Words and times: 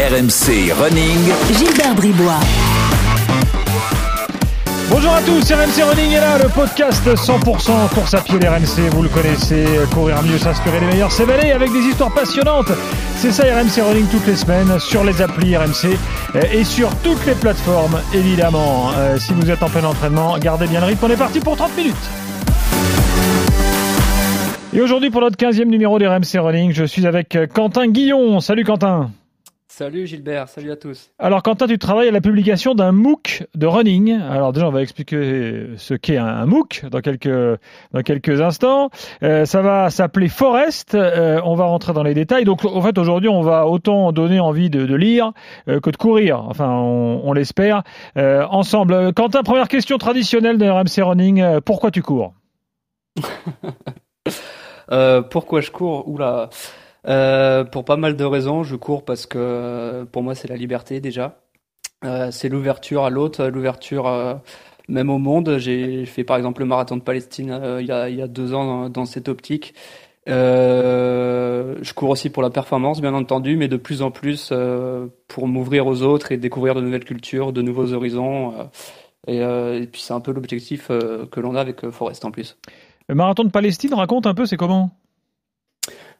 RMC 0.00 0.72
Running. 0.80 1.30
Gilbert 1.58 1.94
Bribois. 1.94 2.40
Bonjour 4.88 5.12
à 5.12 5.20
tous, 5.20 5.52
RMC 5.52 5.82
Running 5.82 6.12
est 6.12 6.20
là, 6.20 6.38
le 6.38 6.48
podcast 6.48 7.06
100% 7.06 7.90
course 7.94 8.14
à 8.14 8.22
pied 8.22 8.38
RMC, 8.38 8.88
vous 8.92 9.02
le 9.02 9.10
connaissez, 9.10 9.66
courir 9.92 10.22
mieux, 10.22 10.38
s'inspirer 10.38 10.80
les 10.80 10.86
meilleurs, 10.86 11.12
c'est 11.12 11.26
valé 11.26 11.52
avec 11.52 11.70
des 11.70 11.80
histoires 11.80 12.14
passionnantes. 12.14 12.72
C'est 13.16 13.30
ça 13.30 13.42
RMC 13.42 13.82
Running 13.86 14.06
toutes 14.06 14.26
les 14.26 14.36
semaines 14.36 14.78
sur 14.78 15.04
les 15.04 15.20
applis 15.20 15.54
RMC 15.54 15.94
et 16.50 16.64
sur 16.64 16.88
toutes 17.02 17.26
les 17.26 17.34
plateformes 17.34 18.00
évidemment. 18.14 18.92
Euh, 18.96 19.18
si 19.18 19.34
vous 19.34 19.50
êtes 19.50 19.62
en 19.62 19.68
plein 19.68 19.84
entraînement, 19.84 20.38
gardez 20.38 20.66
bien 20.66 20.80
le 20.80 20.86
rythme, 20.86 21.04
on 21.04 21.10
est 21.10 21.16
parti 21.18 21.40
pour 21.40 21.58
30 21.58 21.76
minutes. 21.76 22.10
Et 24.72 24.80
aujourd'hui 24.80 25.10
pour 25.10 25.20
notre 25.20 25.36
15e 25.36 25.66
numéro 25.66 25.98
des 25.98 26.06
RMC 26.06 26.38
Running, 26.38 26.72
je 26.72 26.84
suis 26.84 27.06
avec 27.06 27.36
Quentin 27.52 27.88
Guillon. 27.88 28.40
Salut 28.40 28.64
Quentin. 28.64 29.10
Salut 29.72 30.04
Gilbert, 30.04 30.48
salut 30.48 30.72
à 30.72 30.76
tous. 30.76 31.12
Alors 31.20 31.44
Quentin, 31.44 31.68
tu 31.68 31.78
travailles 31.78 32.08
à 32.08 32.10
la 32.10 32.20
publication 32.20 32.74
d'un 32.74 32.90
MOOC 32.90 33.46
de 33.54 33.66
running. 33.68 34.20
Alors 34.20 34.52
déjà, 34.52 34.66
on 34.66 34.72
va 34.72 34.82
expliquer 34.82 35.68
ce 35.76 35.94
qu'est 35.94 36.16
un, 36.16 36.44
MOOC 36.44 36.86
dans 36.90 37.00
quelques, 37.00 37.60
dans 37.92 38.02
quelques 38.02 38.40
instants. 38.40 38.90
Euh, 39.22 39.44
ça 39.44 39.62
va 39.62 39.88
s'appeler 39.90 40.26
Forest. 40.28 40.96
Euh, 40.96 41.40
on 41.44 41.54
va 41.54 41.66
rentrer 41.66 41.92
dans 41.92 42.02
les 42.02 42.14
détails. 42.14 42.44
Donc 42.44 42.64
en 42.64 42.82
fait, 42.82 42.98
aujourd'hui, 42.98 43.28
on 43.28 43.42
va 43.42 43.68
autant 43.68 44.10
donner 44.10 44.40
envie 44.40 44.70
de, 44.70 44.86
de 44.86 44.94
lire 44.96 45.30
euh, 45.68 45.78
que 45.78 45.90
de 45.90 45.96
courir. 45.96 46.42
Enfin, 46.48 46.68
on, 46.68 47.20
on 47.24 47.32
l'espère. 47.32 47.84
Ensemble. 48.16 49.14
Quentin, 49.14 49.44
première 49.44 49.68
question 49.68 49.98
traditionnelle 49.98 50.58
de 50.58 50.68
RMC 50.68 51.00
Running. 51.00 51.60
Pourquoi 51.60 51.92
tu 51.92 52.02
cours? 52.02 52.34
Pourquoi 55.30 55.60
je 55.60 55.70
cours? 55.70 56.08
Oula. 56.08 56.50
Euh, 57.06 57.64
pour 57.64 57.84
pas 57.84 57.96
mal 57.96 58.16
de 58.16 58.24
raisons, 58.24 58.62
je 58.62 58.76
cours 58.76 59.04
parce 59.04 59.26
que 59.26 60.04
pour 60.12 60.22
moi 60.22 60.34
c'est 60.34 60.48
la 60.48 60.56
liberté 60.56 61.00
déjà. 61.00 61.40
Euh, 62.04 62.30
c'est 62.30 62.48
l'ouverture 62.48 63.04
à 63.04 63.10
l'autre, 63.10 63.46
l'ouverture 63.46 64.06
euh, 64.06 64.34
même 64.88 65.10
au 65.10 65.18
monde. 65.18 65.56
J'ai 65.58 66.04
fait 66.06 66.24
par 66.24 66.36
exemple 66.36 66.60
le 66.60 66.66
marathon 66.66 66.96
de 66.96 67.02
Palestine 67.02 67.58
il, 67.80 67.86
y 67.86 67.92
a, 67.92 68.28
deux 68.28 68.54
ans 68.54 68.88
dans, 68.88 69.04
cette 69.06 69.28
optique. 69.28 69.74
Je 70.26 71.92
cours 71.94 72.10
aussi 72.10 72.30
pour 72.30 72.42
la 72.42 72.50
performance, 72.50 73.00
bien 73.00 73.14
entendu, 73.14 73.56
mais 73.56 73.68
de 73.68 73.76
plus 73.76 74.02
en 74.02 74.10
plus 74.10 74.52
pour 75.28 75.48
m'ouvrir 75.48 75.86
aux 75.86 76.02
autres 76.02 76.32
et 76.32 76.36
découvrir 76.36 76.74
de 76.74 76.80
nouvelles 76.80 77.04
cultures, 77.04 77.52
de 77.52 77.62
nouveaux 77.62 77.92
horizons. 77.92 78.54
Et, 79.26 79.38
et, 79.38 79.86
puis 79.86 80.02
c'est 80.02 80.14
un 80.14 80.20
peu 80.20 80.32
l'objectif 80.32 80.88
que 80.88 81.40
l'on 81.40 81.54
a 81.54 81.60
avec 81.60 81.88
Forest 81.90 82.24
en 82.24 82.30
plus. 82.30 82.56
Le 83.08 83.14
marathon 83.14 83.44
de 83.44 83.50
Palestine, 83.50 83.94
raconte 83.94 84.26
un 84.26 84.34
peu, 84.34 84.46
c'est 84.46 84.56
comment? 84.56 84.92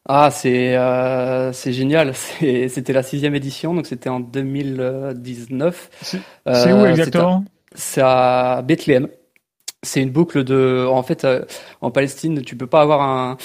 Ah, 0.08 0.30
c'est 0.30 0.76
euh, 0.76 1.52
c'est 1.52 1.72
génial. 1.72 2.14
C'était 2.40 2.92
la 2.92 3.02
sixième 3.02 3.34
édition, 3.34 3.74
donc 3.74 3.86
c'était 3.86 4.08
en 4.08 4.20
2019. 4.20 5.90
C'est 6.02 6.18
euh, 6.48 6.82
où 6.82 6.86
exactement? 6.86 7.44
C'est 7.74 8.00
à, 8.02 8.62
Bethléem. 8.62 9.08
C'est 9.82 10.02
une 10.02 10.10
boucle 10.10 10.44
de. 10.44 10.86
En 10.88 11.02
fait, 11.02 11.24
euh, 11.24 11.44
en 11.80 11.90
Palestine, 11.90 12.42
tu 12.42 12.56
peux 12.56 12.66
pas 12.66 12.80
avoir 12.80 13.02
un, 13.02 13.36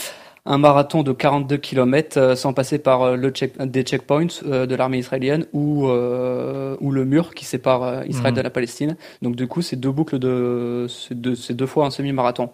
un 0.46 0.58
marathon 0.58 1.04
de 1.04 1.12
42 1.12 1.58
km 1.58 2.18
euh, 2.18 2.36
sans 2.36 2.54
passer 2.54 2.80
par 2.80 3.04
euh, 3.04 3.16
le 3.16 3.30
check, 3.30 3.58
des 3.62 3.84
checkpoints 3.84 4.42
de 4.44 4.76
l'armée 4.76 4.98
israélienne 4.98 5.46
ou 5.54 5.86
ou 5.88 6.92
le 6.92 7.06
mur 7.06 7.34
qui 7.34 7.46
sépare 7.46 8.06
Israël 8.08 8.34
mmh. 8.34 8.38
de 8.38 8.42
la 8.42 8.50
Palestine. 8.50 8.98
Donc 9.22 9.36
du 9.36 9.48
coup, 9.48 9.62
c'est 9.62 9.76
deux 9.76 9.92
boucles 9.92 10.20
de 10.20 10.88
c'est 10.90 11.20
deux, 11.20 11.36
deux 11.50 11.66
fois 11.66 11.86
un 11.86 11.92
semi-marathon. 11.92 12.50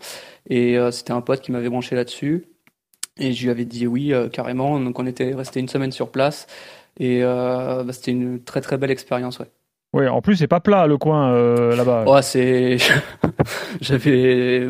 Et 0.50 0.78
c'était 0.92 1.14
un 1.14 1.22
pote 1.22 1.42
qui 1.42 1.52
m'avait 1.52 1.70
branché 1.70 1.96
là-dessus. 1.96 2.51
Et 3.22 3.33
je 3.33 3.44
lui 3.44 3.52
avais 3.52 3.66
dit 3.66 3.86
oui, 3.86 4.14
euh, 4.14 4.30
carrément. 4.30 4.80
Donc 4.80 4.97
on 5.00 5.05
était 5.05 5.33
resté 5.33 5.59
une 5.59 5.69
semaine 5.69 5.91
sur 5.91 6.09
place. 6.09 6.47
Et 7.00 7.19
euh, 7.23 7.83
bah, 7.83 7.94
c'était 7.94 8.11
une 8.11 8.44
très 8.44 8.61
très 8.61 8.77
belle 8.77 8.91
expérience, 8.91 9.39
ouais. 9.39 9.45
Oui, 9.94 10.08
en 10.08 10.22
plus 10.22 10.38
c'est 10.38 10.47
pas 10.47 10.61
plat 10.61 10.88
le 10.88 10.97
coin 10.97 11.33
euh, 11.33 11.75
là-bas. 11.75 12.05
Ouais, 12.05 12.22
c'est. 12.22 12.77
j'avais, 13.81 14.66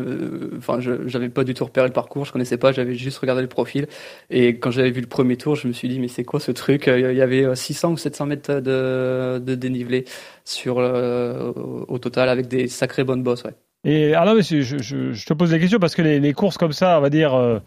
enfin, 0.58 0.80
j'avais 0.80 1.28
pas 1.28 1.44
du 1.44 1.54
tout 1.54 1.64
repéré 1.64 1.86
le 1.86 1.92
parcours, 1.92 2.24
je 2.24 2.32
connaissais 2.32 2.56
pas, 2.56 2.72
j'avais 2.72 2.94
juste 2.94 3.18
regardé 3.18 3.40
le 3.40 3.48
profil. 3.48 3.86
Et 4.30 4.58
quand 4.58 4.72
j'avais 4.72 4.90
vu 4.90 5.00
le 5.00 5.06
premier 5.06 5.36
tour, 5.36 5.54
je 5.54 5.68
me 5.68 5.72
suis 5.72 5.88
dit 5.88 6.00
mais 6.00 6.08
c'est 6.08 6.24
quoi 6.24 6.40
ce 6.40 6.50
truc? 6.50 6.88
Il 6.88 7.16
y 7.16 7.22
avait 7.22 7.54
600 7.54 7.92
ou 7.92 7.96
700 7.96 8.26
mètres 8.26 8.54
de, 8.54 9.38
de 9.38 9.54
dénivelé 9.54 10.04
sur 10.44 10.78
au 10.78 11.98
total 11.98 12.28
avec 12.28 12.48
des 12.48 12.66
sacrées 12.66 13.04
bonnes 13.04 13.22
bosses, 13.22 13.44
ouais. 13.44 13.54
Et 13.84 14.14
alors, 14.14 14.36
mais 14.36 14.42
je, 14.42 14.62
je, 14.62 15.12
je, 15.12 15.26
te 15.26 15.34
pose 15.34 15.50
la 15.50 15.58
question 15.58 15.80
parce 15.80 15.96
que 15.96 16.02
les, 16.02 16.20
les, 16.20 16.32
courses 16.32 16.56
comme 16.56 16.72
ça, 16.72 16.98
on 16.98 17.00
va 17.00 17.10
dire 17.10 17.34
euh, 17.34 17.58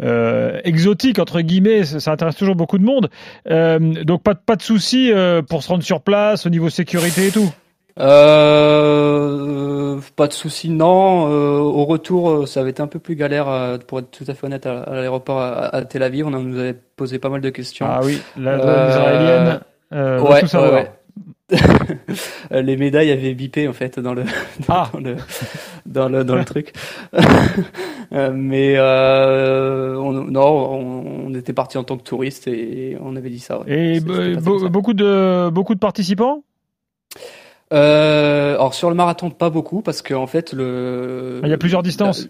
exotique 0.00 1.18
entre 1.18 1.40
guillemets, 1.40 1.84
ça, 1.84 2.12
intéresse 2.12 2.36
toujours 2.36 2.56
beaucoup 2.56 2.78
de 2.78 2.84
monde. 2.84 3.10
Euh, 3.50 3.78
donc 4.04 4.22
pas, 4.22 4.34
pas 4.34 4.56
de 4.56 4.62
souci 4.62 5.12
euh, 5.12 5.42
pour 5.42 5.62
se 5.62 5.68
rendre 5.68 5.84
sur 5.84 6.00
place 6.00 6.46
au 6.46 6.50
niveau 6.50 6.70
sécurité 6.70 7.28
et 7.28 7.30
tout? 7.30 7.52
Euh, 8.00 9.20
pas 10.16 10.26
de 10.26 10.32
souci, 10.32 10.68
non. 10.68 11.28
Euh, 11.30 11.58
au 11.58 11.84
retour, 11.84 12.48
ça 12.48 12.60
avait 12.60 12.70
été 12.70 12.82
un 12.82 12.88
peu 12.88 12.98
plus 12.98 13.14
galère, 13.14 13.78
pour 13.86 14.00
être 14.00 14.10
tout 14.10 14.24
à 14.26 14.34
fait 14.34 14.46
honnête, 14.46 14.66
à, 14.66 14.82
à 14.82 14.94
l'aéroport 14.94 15.40
à, 15.40 15.74
à, 15.74 15.84
Tel 15.84 16.02
Aviv. 16.02 16.26
On 16.26 16.30
nous 16.30 16.58
avait 16.58 16.74
posé 16.96 17.20
pas 17.20 17.28
mal 17.28 17.40
de 17.40 17.50
questions. 17.50 17.86
Ah 17.88 18.00
oui, 18.02 18.20
la 18.36 18.58
zone 18.58 18.88
israélienne. 18.88 19.60
ouais, 19.92 20.40
tout 20.40 20.46
ça, 20.48 20.62
ouais, 20.62 20.72
ouais. 20.72 20.90
les 22.50 22.76
médailles 22.76 23.10
avaient 23.10 23.34
bipé 23.34 23.68
en 23.68 23.74
fait 23.74 24.00
dans 24.00 24.14
le 24.14 24.24
dans, 24.24 24.30
ah. 24.68 24.90
dans 24.92 25.00
le 25.00 25.16
dans 25.86 26.08
le 26.08 26.24
dans 26.24 26.36
le 26.36 26.44
truc 26.44 26.72
mais 28.10 28.74
euh, 28.76 29.96
on, 29.96 30.12
non 30.12 30.42
on, 30.42 31.26
on 31.26 31.34
était 31.34 31.52
parti 31.52 31.78
en 31.78 31.84
tant 31.84 31.96
que 31.96 32.02
touriste 32.02 32.48
et 32.48 32.96
on 33.00 33.16
avait 33.16 33.30
dit 33.30 33.40
ça 33.40 33.60
ouais. 33.60 33.96
et 33.96 34.00
be 34.00 34.36
beaucoup 34.68 34.94
de 34.94 35.50
beaucoup 35.50 35.74
de 35.74 35.80
participants? 35.80 36.42
Euh, 37.72 38.54
alors 38.54 38.74
sur 38.74 38.88
le 38.88 38.94
marathon 38.94 39.30
pas 39.30 39.50
beaucoup 39.50 39.82
parce 39.82 40.02
qu'en 40.02 40.22
en 40.22 40.26
fait 40.26 40.52
le 40.52 41.40
il 41.42 41.50
y 41.50 41.52
a 41.52 41.58
plusieurs 41.58 41.82
distances 41.82 42.28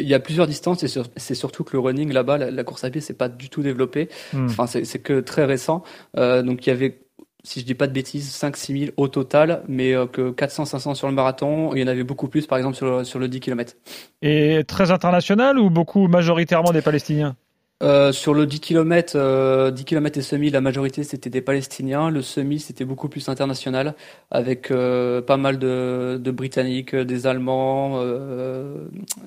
il 0.00 0.08
y 0.08 0.14
a 0.14 0.20
plusieurs 0.20 0.46
distances 0.46 0.82
et 0.82 0.88
c'est 1.16 1.34
surtout 1.34 1.64
que 1.64 1.72
le 1.72 1.80
running 1.80 2.12
là-bas, 2.12 2.38
la, 2.38 2.50
la, 2.50 2.64
course 2.64 2.84
à 2.84 2.90
pied, 2.90 3.00
c'est 3.00 3.14
pas 3.14 3.28
du 3.28 3.50
tout 3.50 3.62
développé. 3.62 4.08
Hmm. 4.32 4.46
Enfin, 4.46 4.66
c'est 4.66 4.98
que 5.02 5.20
très 5.20 5.44
récent. 5.44 5.82
Euh, 6.16 6.42
donc 6.42 6.66
il 6.66 6.70
y 6.70 6.72
avait 6.72 7.02
si 7.44 7.60
je 7.60 7.64
dis 7.64 7.74
pas 7.74 7.86
de 7.86 7.92
bêtises, 7.92 8.30
5-6 8.30 8.78
000 8.78 8.92
au 8.96 9.08
total, 9.08 9.62
mais 9.68 9.94
euh, 9.94 10.06
que 10.06 10.30
400-500 10.30 10.94
sur 10.94 11.08
le 11.08 11.14
marathon. 11.14 11.74
Il 11.74 11.80
y 11.80 11.84
en 11.84 11.86
avait 11.86 12.04
beaucoup 12.04 12.28
plus, 12.28 12.46
par 12.46 12.58
exemple, 12.58 12.76
sur 12.76 12.86
le, 12.86 13.04
sur 13.04 13.18
le 13.18 13.28
10 13.28 13.40
km. 13.40 13.74
Et 14.22 14.62
très 14.66 14.90
international 14.90 15.58
ou 15.58 15.70
beaucoup 15.70 16.08
majoritairement 16.08 16.72
des 16.72 16.82
Palestiniens? 16.82 17.36
Euh, 17.82 18.12
sur 18.12 18.34
le 18.34 18.44
10 18.44 18.60
km, 18.60 19.14
euh, 19.16 19.70
10 19.70 19.84
km 19.86 20.18
et 20.18 20.22
semi, 20.22 20.50
la 20.50 20.60
majorité 20.60 21.02
c'était 21.02 21.30
des 21.30 21.40
Palestiniens. 21.40 22.10
Le 22.10 22.20
semi 22.20 22.60
c'était 22.60 22.84
beaucoup 22.84 23.08
plus 23.08 23.26
international, 23.30 23.94
avec 24.30 24.70
euh, 24.70 25.22
pas 25.22 25.38
mal 25.38 25.58
de, 25.58 26.20
de, 26.22 26.30
Britanniques, 26.30 26.94
des 26.94 27.26
Allemands, 27.26 28.04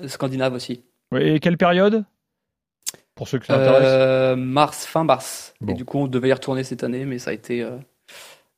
Scandinaves 0.05 0.53
aussi. 0.53 0.83
Et 1.19 1.39
quelle 1.39 1.57
période? 1.57 2.03
Pour 3.15 3.27
ceux 3.27 3.37
intéresse 3.37 3.81
euh, 3.83 4.35
Mars, 4.35 4.85
fin 4.85 5.03
mars. 5.03 5.53
Bon. 5.61 5.73
Et 5.73 5.75
du 5.75 5.85
coup 5.85 5.99
on 5.99 6.07
devait 6.07 6.29
y 6.29 6.33
retourner 6.33 6.63
cette 6.63 6.83
année, 6.83 7.05
mais 7.05 7.17
ça 7.17 7.31
a 7.31 7.33
été 7.33 7.67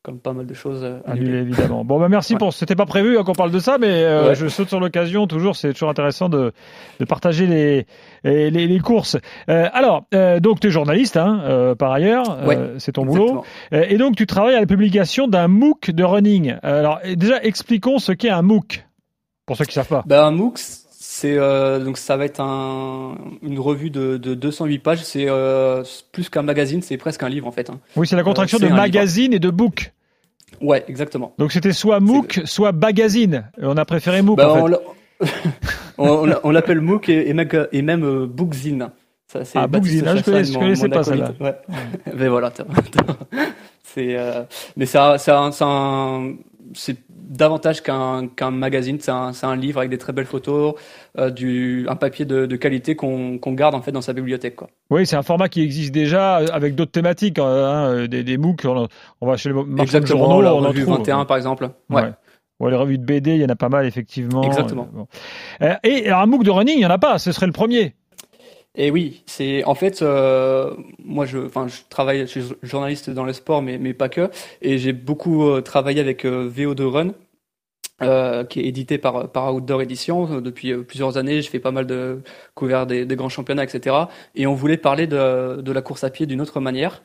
comme 0.05 0.19
pas 0.19 0.33
mal 0.33 0.45
de 0.45 0.53
choses 0.53 0.83
euh, 0.83 0.99
annulées. 1.07 1.39
évidemment. 1.39 1.83
Bon, 1.83 1.99
bah 1.99 2.09
merci 2.09 2.33
ouais. 2.33 2.39
pour. 2.39 2.53
C'était 2.53 2.75
pas 2.75 2.85
prévu 2.85 3.17
hein, 3.17 3.23
qu'on 3.23 3.33
parle 3.33 3.49
de 3.49 3.57
ça, 3.57 3.79
mais 3.79 4.03
euh, 4.03 4.27
ouais. 4.27 4.35
je 4.35 4.47
saute 4.47 4.69
sur 4.69 4.79
l'occasion. 4.79 5.25
Toujours, 5.25 5.55
c'est 5.55 5.73
toujours 5.73 5.89
intéressant 5.89 6.29
de, 6.29 6.53
de 6.99 7.05
partager 7.05 7.47
les, 7.47 7.88
les, 8.23 8.51
les 8.51 8.79
courses. 8.79 9.17
Euh, 9.49 9.67
alors, 9.73 10.05
euh, 10.13 10.39
donc 10.39 10.59
tu 10.59 10.67
es 10.67 10.69
journaliste, 10.69 11.17
hein, 11.17 11.73
par 11.79 11.91
ailleurs, 11.91 12.45
ouais, 12.45 12.73
c'est 12.77 12.91
ton 12.91 13.05
boulot, 13.05 13.44
et 13.71 13.97
donc 13.97 14.15
tu 14.15 14.27
travailles 14.27 14.55
à 14.55 14.59
la 14.59 14.67
publication 14.67 15.27
d'un 15.27 15.47
MOOC 15.47 15.89
de 15.89 16.03
running. 16.03 16.55
Alors 16.61 16.99
déjà, 17.15 17.41
expliquons 17.41 17.97
ce 17.97 18.11
qu'est 18.11 18.29
un 18.29 18.44
MOOC 18.44 18.85
pour 19.47 19.57
ceux 19.57 19.65
qui 19.65 19.73
savent 19.73 19.88
pas. 19.88 20.03
Ben, 20.05 20.23
un 20.23 20.31
MOOC, 20.31 20.59
c'est 20.59 21.35
donc 21.79 21.97
ça 21.97 22.15
va 22.15 22.25
être 22.25 22.41
un, 22.41 23.15
une 23.41 23.59
revue 23.59 23.89
de, 23.89 24.17
de 24.17 24.35
208 24.35 24.79
pages. 24.79 25.03
C'est 25.03 25.27
plus 26.11 26.29
qu'un 26.29 26.44
magazine, 26.44 26.83
c'est 26.83 26.97
presque 26.97 27.23
un 27.23 27.29
livre 27.29 27.47
en 27.47 27.51
fait. 27.51 27.71
Hein. 27.71 27.79
Oui, 27.95 28.05
c'est 28.05 28.15
la 28.15 28.23
contraction 28.23 28.59
de 28.59 28.67
magazine 28.67 29.31
livre. 29.31 29.35
et 29.38 29.39
de 29.39 29.50
book. 29.50 29.94
Ouais, 30.65 30.83
exactement. 30.88 31.33
Donc 31.38 31.51
c'était 31.51 31.73
soit 31.73 32.00
MOOC, 32.00 32.41
soit 32.45 32.71
magazine. 32.71 33.50
On 33.62 33.77
a 33.77 33.85
préféré 33.85 34.21
MOOC. 34.21 34.38
Bah, 34.38 34.51
en 34.51 34.67
fait. 34.67 34.73
on, 35.97 36.29
on 36.44 36.51
l'appelle 36.51 36.81
MOOC 36.81 37.09
et, 37.09 37.33
même 37.33 38.03
euh, 38.03 38.25
Bookzine. 38.25 38.89
Ça, 39.27 39.41
ah, 39.56 39.67
Bookzine, 39.67 40.06
ah, 40.07 40.15
je, 40.15 40.21
je 40.21 40.57
connaissais 40.57 40.89
pas 40.89 41.03
celle-là. 41.03 41.33
Ouais. 41.39 41.56
mais 42.15 42.27
voilà. 42.27 42.51
c'est, 43.83 44.15
euh, 44.17 44.44
mais 44.75 44.85
ça, 44.85 45.17
un, 45.27 45.51
un 45.62 46.33
c'est 46.73 46.97
davantage 47.27 47.81
qu'un 47.83 48.27
qu'un 48.27 48.51
magazine. 48.51 48.98
C'est 49.00 49.12
un, 49.12 49.31
un, 49.44 49.56
livre 49.56 49.80
avec 49.80 49.89
des 49.89 49.98
très 49.98 50.13
belles 50.13 50.25
photos, 50.25 50.75
euh, 51.18 51.30
du, 51.30 51.86
un 51.89 51.95
papier 51.95 52.25
de, 52.25 52.45
de 52.45 52.56
qualité 52.56 52.95
qu'on 52.95 53.38
qu 53.38 53.56
garde 53.56 53.75
en 53.75 53.81
fait 53.81 53.92
dans 53.92 54.01
sa 54.01 54.13
bibliothèque. 54.13 54.56
Quoi. 54.56 54.69
Oui, 54.89 55.06
c'est 55.06 55.16
un 55.16 55.24
format 55.24 55.50
qui 55.50 55.62
existe 55.62 55.94
déjà 55.94 56.36
avec 56.36 56.75
d'autres 56.75 56.92
thématiques, 56.92 57.39
hein, 57.39 58.07
des, 58.07 58.24
des 58.24 58.38
MOOC. 58.38 58.66
On, 58.66 58.88
on, 59.22 59.27
va 59.27 59.38
chez 59.38 59.50
les 59.50 59.81
Exactement, 59.81 60.19
journaux, 60.19 60.42
la 60.42 60.54
on 60.54 60.60
revue 60.60 60.83
trouve, 60.83 60.98
21 60.98 61.25
par 61.25 61.38
exemple. 61.38 61.69
Ouais. 61.89 62.04
ouais. 62.04 62.12
Ouais, 62.60 62.72
les 62.72 62.77
revues 62.77 62.98
de 62.98 63.04
BD, 63.04 63.36
il 63.36 63.42
y 63.42 63.45
en 63.45 63.50
a 63.50 63.56
pas 63.56 63.68
mal 63.68 63.86
effectivement. 63.86 64.42
Exactement. 64.44 64.88
Euh, 65.62 65.75
et 65.83 66.07
alors, 66.07 66.21
un 66.21 66.25
MOOC 66.25 66.44
de 66.44 66.51
running, 66.51 66.75
il 66.75 66.80
n'y 66.80 66.86
en 66.86 66.89
a 66.89 66.98
pas. 66.98 67.19
Ce 67.19 67.31
serait 67.33 67.48
le 67.48 67.51
premier. 67.51 67.95
Et 68.77 68.92
oui, 68.92 69.24
c'est 69.25 69.63
en 69.63 69.75
fait, 69.75 70.01
euh, 70.01 70.75
moi 71.00 71.25
je, 71.25 71.39
travaille, 71.89 72.22
je 72.22 72.25
suis 72.25 72.44
journaliste 72.63 73.10
dans 73.10 73.24
le 73.24 73.33
sport, 73.33 73.62
mais 73.62 73.77
mais 73.77 73.94
pas 73.94 74.10
que. 74.10 74.30
Et 74.62 74.77
j'ai 74.77 74.94
beaucoup 74.94 75.44
euh, 75.48 75.62
travaillé 75.62 76.01
avec 76.01 76.25
euh, 76.25 76.50
VO2 76.50 76.83
Run, 78.00 78.45
qui 78.50 78.60
est 78.60 78.66
édité 78.66 78.98
par 78.98 79.31
par 79.31 79.54
Outdoor 79.56 79.81
Edition 79.81 80.42
depuis 80.42 80.75
plusieurs 80.83 81.18
années. 81.18 81.42
Je 81.42 81.50
fais 81.50 81.60
pas 81.60 81.72
mal 81.72 81.88
de 81.88 82.22
couverts 82.54 82.86
des, 82.86 83.06
des, 83.06 83.16
grands 83.16 83.30
championnats, 83.30 83.63
etc. 83.63 83.95
Et 84.36 84.48
on 84.48 84.54
voulait 84.56 84.78
parler 84.78 85.07
de 85.07 85.62
de 85.62 85.71
la 85.71 85.81
course 85.81 86.04
à 86.04 86.10
pied 86.10 86.25
d'une 86.25 86.42
autre 86.42 86.60
manière. 86.60 87.01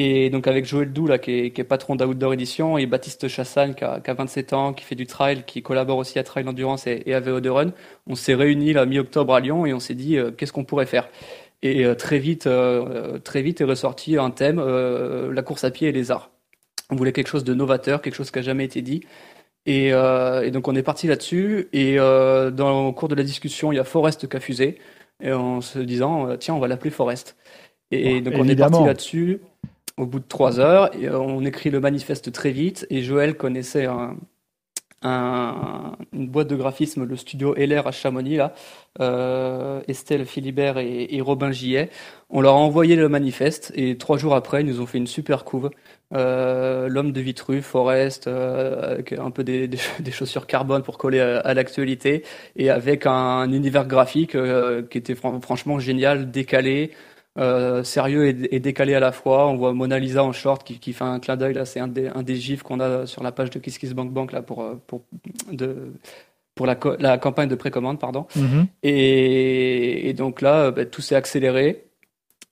Et 0.00 0.30
donc 0.30 0.46
avec 0.46 0.64
Joël 0.64 0.92
Doux, 0.92 1.08
là, 1.08 1.18
qui 1.18 1.32
est, 1.32 1.50
qui 1.50 1.60
est 1.60 1.64
patron 1.64 1.96
d'Outdoor 1.96 2.32
Edition, 2.34 2.78
et 2.78 2.86
Baptiste 2.86 3.26
Chassagne, 3.26 3.74
qui 3.74 3.82
a, 3.82 3.98
qui 3.98 4.08
a, 4.08 4.14
27 4.14 4.52
ans, 4.52 4.72
qui 4.72 4.84
fait 4.84 4.94
du 4.94 5.08
trail, 5.08 5.42
qui 5.44 5.60
collabore 5.60 5.98
aussi 5.98 6.20
à 6.20 6.22
Trail 6.22 6.46
Endurance 6.48 6.86
et, 6.86 7.02
et 7.06 7.14
à 7.14 7.20
VO2 7.20 7.48
Run, 7.48 7.72
on 8.06 8.14
s'est 8.14 8.36
réunis 8.36 8.72
la 8.72 8.86
mi-octobre 8.86 9.34
à 9.34 9.40
Lyon 9.40 9.66
et 9.66 9.74
on 9.74 9.80
s'est 9.80 9.96
dit 9.96 10.16
euh, 10.16 10.30
qu'est-ce 10.30 10.52
qu'on 10.52 10.62
pourrait 10.62 10.86
faire? 10.86 11.08
Et 11.62 11.84
euh, 11.84 11.96
très 11.96 12.20
vite, 12.20 12.46
euh, 12.46 13.18
très 13.18 13.42
vite 13.42 13.60
est 13.60 13.64
ressorti 13.64 14.16
un 14.16 14.30
thème, 14.30 14.60
euh, 14.60 15.32
la 15.32 15.42
course 15.42 15.64
à 15.64 15.72
pied 15.72 15.88
et 15.88 15.92
les 15.92 16.12
arts. 16.12 16.30
On 16.90 16.94
voulait 16.94 17.12
quelque 17.12 17.28
chose 17.28 17.42
de 17.42 17.52
novateur, 17.52 18.00
quelque 18.00 18.14
chose 18.14 18.30
qui 18.30 18.38
a 18.38 18.42
jamais 18.42 18.64
été 18.64 18.82
dit. 18.82 19.02
Et, 19.66 19.88
et 19.88 20.50
donc 20.50 20.68
on 20.68 20.74
est 20.74 20.82
parti 20.82 21.08
là-dessus. 21.08 21.68
Et 21.74 21.96
dans 21.96 22.86
le 22.86 22.92
cours 22.92 23.08
de 23.08 23.14
la 23.14 23.24
discussion, 23.24 23.72
il 23.72 23.76
y 23.76 23.78
a 23.78 23.84
Forest 23.84 24.26
qui 24.26 24.36
a 24.36 24.40
fusé, 24.40 24.78
et 25.22 25.32
en 25.32 25.60
se 25.60 25.78
disant 25.80 26.36
tiens, 26.38 26.54
on 26.54 26.58
va 26.58 26.68
l'appeler 26.68 26.90
Forest. 26.90 27.36
Et 27.90 28.22
donc 28.22 28.34
on 28.38 28.48
est 28.48 28.56
parti 28.56 28.82
là-dessus 28.82 29.40
au 29.98 30.06
bout 30.06 30.20
de 30.20 30.28
trois 30.28 30.60
heures. 30.60 30.90
Euh, 30.96 31.16
on 31.18 31.44
écrit 31.44 31.70
le 31.70 31.80
manifeste 31.80 32.32
très 32.32 32.50
vite. 32.50 32.86
Et 32.90 33.02
Joël 33.02 33.36
connaissait 33.36 33.86
un, 33.86 34.16
un, 35.02 35.92
une 36.12 36.28
boîte 36.28 36.48
de 36.48 36.56
graphisme, 36.56 37.04
le 37.04 37.16
studio 37.16 37.54
LR 37.54 37.86
à 37.86 37.92
Chamonix, 37.92 38.36
là, 38.36 38.52
euh, 39.00 39.80
Estelle 39.86 40.26
Philibert 40.26 40.78
et, 40.78 41.14
et, 41.14 41.20
Robin 41.20 41.52
Gillet. 41.52 41.90
On 42.30 42.40
leur 42.40 42.54
a 42.54 42.58
envoyé 42.58 42.96
le 42.96 43.08
manifeste 43.08 43.72
et 43.76 43.96
trois 43.96 44.18
jours 44.18 44.34
après, 44.34 44.62
ils 44.62 44.66
nous 44.66 44.80
ont 44.80 44.86
fait 44.86 44.98
une 44.98 45.06
super 45.06 45.44
couve. 45.44 45.70
Euh, 46.14 46.88
L'homme 46.88 47.12
de 47.12 47.20
Vitru, 47.20 47.62
Forest, 47.62 48.26
euh, 48.26 48.92
avec 48.92 49.12
un 49.12 49.30
peu 49.30 49.44
des, 49.44 49.70
chaussures 50.10 50.46
carbone 50.46 50.82
pour 50.82 50.98
coller 50.98 51.20
à, 51.20 51.54
l'actualité 51.54 52.24
et 52.56 52.70
avec 52.70 53.06
un, 53.06 53.12
un 53.12 53.52
univers 53.52 53.86
graphique 53.86 54.34
euh, 54.34 54.82
qui 54.82 54.98
était 54.98 55.14
fr 55.14 55.38
franchement 55.40 55.78
génial, 55.78 56.30
décalé, 56.30 56.90
euh, 57.38 57.84
sérieux 57.84 58.26
et, 58.26 58.54
et, 58.56 58.60
décalé 58.60 58.94
à 58.94 59.00
la 59.00 59.12
fois. 59.12 59.48
On 59.48 59.56
voit 59.56 59.72
Mona 59.72 59.98
Lisa 59.98 60.24
en 60.24 60.32
short 60.32 60.64
qui, 60.64 60.78
qui 60.78 60.92
fait 60.92 61.04
un 61.04 61.20
clin 61.20 61.36
d'œil 61.36 61.54
là. 61.54 61.64
C'est 61.64 61.80
un 61.80 61.88
des, 61.88 62.08
un 62.08 62.22
des 62.22 62.36
gifs 62.36 62.62
qu'on 62.62 62.80
a 62.80 63.06
sur 63.06 63.22
la 63.22 63.32
page 63.32 63.50
de 63.50 63.58
Kiss 63.58 63.78
Kiss 63.78 63.92
Bank 63.92 64.10
Bank 64.12 64.32
là 64.32 64.42
pour 64.42 64.62
euh, 64.62 64.74
pour 64.86 65.02
de 65.52 65.92
pour 66.54 66.66
la, 66.66 66.76
la 66.98 67.18
campagne 67.18 67.48
de 67.48 67.54
précommande 67.54 67.98
pardon. 68.00 68.26
Mm 68.34 68.42
-hmm. 68.42 68.66
et, 68.82 70.08
et, 70.08 70.12
donc 70.14 70.40
là, 70.42 70.70
bah, 70.72 70.84
tout 70.84 71.02
s'est 71.02 71.14
accéléré. 71.14 71.87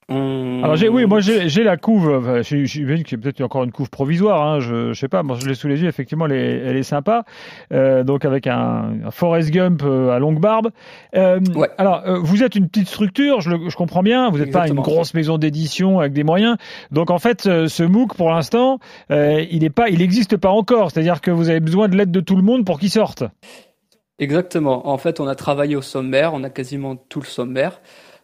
Alors 0.09 0.77
j'ai 0.77 0.87
oui, 0.87 1.05
moi 1.05 1.19
j'ai 1.19 1.63
la 1.63 1.75
couve. 1.75 2.09
Enfin, 2.09 2.41
J'imagine 2.41 3.03
qu'il 3.03 3.17
y 3.17 3.19
a 3.19 3.23
peut-être 3.23 3.41
encore 3.41 3.65
une 3.65 3.73
couve 3.73 3.89
provisoire. 3.89 4.41
Hein, 4.41 4.59
je, 4.61 4.93
je 4.93 4.99
sais 4.99 5.09
pas. 5.09 5.21
Moi 5.21 5.37
je 5.39 5.47
l'ai 5.47 5.53
sous 5.53 5.67
les 5.67 5.81
yeux. 5.81 5.89
Effectivement, 5.89 6.27
elle 6.27 6.31
est, 6.31 6.57
elle 6.65 6.77
est 6.77 6.83
sympa. 6.83 7.25
Euh, 7.73 8.05
donc 8.05 8.23
avec 8.23 8.47
un, 8.47 8.93
un 9.05 9.11
Forrest 9.11 9.51
Gump 9.51 9.81
euh, 9.83 10.11
à 10.11 10.19
longue 10.19 10.39
barbe. 10.39 10.69
Euh, 11.15 11.41
ouais. 11.55 11.69
Alors 11.77 12.03
euh, 12.05 12.19
vous 12.19 12.43
êtes 12.43 12.55
une 12.55 12.69
petite 12.69 12.87
structure. 12.87 13.41
Je, 13.41 13.49
le, 13.49 13.69
je 13.69 13.75
comprends 13.75 14.03
bien. 14.03 14.29
Vous 14.29 14.37
n'êtes 14.37 14.51
pas 14.51 14.69
une 14.69 14.75
grosse 14.75 15.13
maison 15.13 15.37
d'édition 15.37 15.99
avec 15.99 16.13
des 16.13 16.23
moyens. 16.23 16.55
Donc 16.91 17.11
en 17.11 17.19
fait, 17.19 17.45
euh, 17.45 17.67
ce 17.67 17.83
MOOC 17.83 18.15
pour 18.15 18.29
l'instant, 18.29 18.79
il 19.09 19.63
est 19.65 19.69
pas, 19.69 19.89
il 19.89 19.99
n'existe 19.99 20.37
pas 20.37 20.49
encore. 20.49 20.91
C'est-à-dire 20.91 21.19
que 21.19 21.31
vous 21.31 21.49
avez 21.49 21.59
besoin 21.59 21.89
de 21.89 21.97
l'aide 21.97 22.11
de 22.11 22.21
tout 22.21 22.37
le 22.37 22.43
monde 22.43 22.65
pour 22.65 22.79
qu'il 22.79 22.89
sorte. 22.89 23.25
Exactement. 24.19 24.87
En 24.87 24.97
fait, 24.97 25.19
on 25.19 25.27
a 25.27 25.35
travaillé 25.35 25.75
au 25.75 25.81
sommaire. 25.81 26.33
On 26.33 26.43
a 26.43 26.49
quasiment 26.49 26.95
tout 26.95 27.19
le 27.19 27.25
sommaire. 27.25 27.81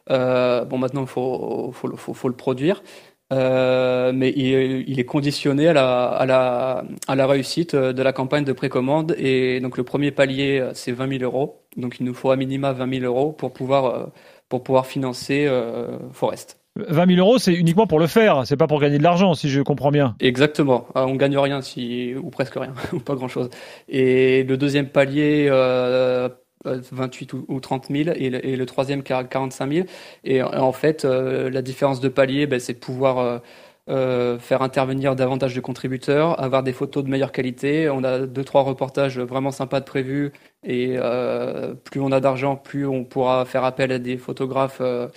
Euh, 0.10 0.66
bon, 0.66 0.78
maintenant, 0.78 1.02
il 1.02 1.08
faut, 1.08 1.72
faut, 1.74 1.96
faut, 1.96 2.14
faut, 2.14 2.28
le 2.28 2.36
produire. 2.36 2.84
Euh, 3.32 4.12
mais 4.14 4.32
il, 4.36 4.84
il, 4.88 5.00
est 5.00 5.06
conditionné 5.06 5.68
à 5.70 5.74
la, 5.74 6.06
à, 6.06 6.26
la, 6.26 6.84
à 7.08 7.16
la 7.16 7.26
réussite 7.26 7.76
de 7.76 8.04
la 8.04 8.14
campagne 8.14 8.44
de 8.44 8.54
précommande. 8.54 9.16
Et 9.18 9.60
donc, 9.60 9.78
le 9.78 9.84
premier 9.84 10.12
palier, 10.12 10.70
c'est 10.74 10.92
20 10.92 11.20
000 11.20 11.24
euros. 11.24 11.64
Donc, 11.78 12.00
il 12.00 12.06
nous 12.06 12.14
faut 12.14 12.32
à 12.32 12.36
minima 12.36 12.74
20 12.74 13.00
000 13.00 13.06
euros 13.06 13.32
pour 13.32 13.54
pouvoir, 13.54 14.12
pour 14.50 14.64
pouvoir 14.64 14.86
financer 14.86 15.48
euh, 15.48 15.98
Forest. 16.12 16.60
20 16.76 17.08
000 17.16 17.20
euros, 17.20 17.40
c'est 17.40 17.54
uniquement 17.54 17.88
pour 17.88 18.00
le 18.00 18.06
faire, 18.06 18.46
c'est 18.46 18.58
pas 18.58 18.68
pour 18.68 18.80
gagner 18.80 18.98
de 18.98 19.04
l'argent, 19.04 19.34
si 19.34 19.50
je 19.50 19.62
comprends 19.62 19.90
bien. 19.90 20.16
Exactement. 20.20 20.88
Ah, 20.94 21.06
on 21.06 21.16
gagne 21.16 21.38
rien, 21.38 21.62
si 21.62 22.14
ou 22.16 22.30
presque 22.30 22.56
rien, 22.56 22.74
ou 22.94 23.00
pas 23.00 23.16
grand 23.16 23.28
chose. 23.28 23.50
Et 23.90 24.44
le 24.44 24.58
deuxième 24.58 24.90
palier, 24.90 25.48
euh, 25.50 26.30
28 26.66 27.34
ou, 27.34 27.60
30 27.60 27.88
000 27.90 28.10
et 28.16 28.30
le, 28.30 28.46
et 28.46 28.56
le 28.56 28.66
troisième 28.66 29.04
45 29.04 29.72
000. 29.72 29.88
Et 30.24 30.42
en 30.42 30.72
fait, 30.72 31.06
euh, 31.06 31.50
la 31.50 31.62
différence 31.62 32.00
de 32.00 32.10
palier, 32.10 32.48
ben, 32.48 32.60
c'est 32.60 32.74
de 32.74 32.80
pouvoir 32.80 33.20
euh, 33.20 33.40
euh, 33.90 34.40
faire 34.40 34.62
intervenir 34.62 35.14
davantage 35.14 35.54
de 35.54 35.60
contributeurs, 35.60 36.42
avoir 36.42 36.64
des 36.64 36.72
photos 36.72 37.04
de 37.04 37.10
meilleure 37.10 37.34
qualité. 37.34 37.90
On 37.90 38.02
a 38.06 38.20
deux 38.20 38.46
trois 38.46 38.62
reportages 38.62 39.20
vraiment 39.20 39.52
sympas 39.52 39.82
de 39.82 39.86
prévus 39.86 40.32
et 40.64 40.96
euh, 40.98 41.74
plus 41.74 42.00
on 42.00 42.14
a 42.14 42.22
d'argent, 42.22 42.56
plus 42.56 42.86
on 42.88 43.04
pourra 43.04 43.44
faire 43.44 43.66
appel 43.66 43.92
à 43.92 44.00
des 44.00 44.18
photographes. 44.18 44.82
Euh, 44.82 45.10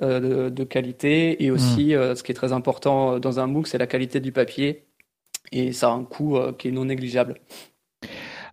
de, 0.00 0.48
de, 0.48 0.64
qualité 0.64 1.44
et 1.44 1.50
aussi 1.50 1.94
mmh. 1.94 2.16
ce 2.16 2.22
qui 2.22 2.32
est 2.32 2.34
très 2.34 2.52
important 2.52 3.20
dans 3.20 3.38
un 3.38 3.46
MOOC 3.46 3.68
c'est 3.68 3.78
la 3.78 3.86
qualité 3.86 4.18
du 4.18 4.32
papier 4.32 4.86
et 5.52 5.72
ça 5.72 5.88
a 5.88 5.92
un 5.92 6.02
coût 6.02 6.38
qui 6.58 6.68
est 6.68 6.70
non 6.72 6.86
négligeable. 6.86 7.34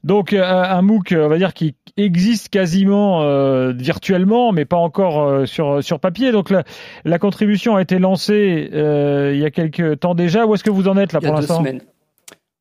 Donc 0.03 0.31
un 0.33 0.81
MOOC, 0.81 1.13
on 1.17 1.27
va 1.27 1.37
dire, 1.37 1.53
qui 1.53 1.75
existe 1.97 2.47
quasiment 2.49 3.23
euh, 3.23 3.73
virtuellement, 3.73 4.53
mais 4.53 4.63
pas 4.63 4.77
encore 4.77 5.21
euh, 5.21 5.45
sur 5.45 5.83
sur 5.83 5.99
papier. 5.99 6.31
Donc 6.31 6.49
la, 6.49 6.63
la 7.03 7.19
contribution 7.19 7.75
a 7.75 7.81
été 7.81 7.99
lancée 7.99 8.69
euh, 8.73 9.31
il 9.33 9.41
y 9.41 9.45
a 9.45 9.51
quelques 9.51 9.99
temps 9.99 10.15
déjà. 10.15 10.45
Où 10.45 10.55
est-ce 10.55 10.63
que 10.63 10.69
vous 10.69 10.87
en 10.87 10.95
êtes 10.97 11.11
là 11.11 11.19
pour 11.19 11.33
l'instant? 11.35 11.63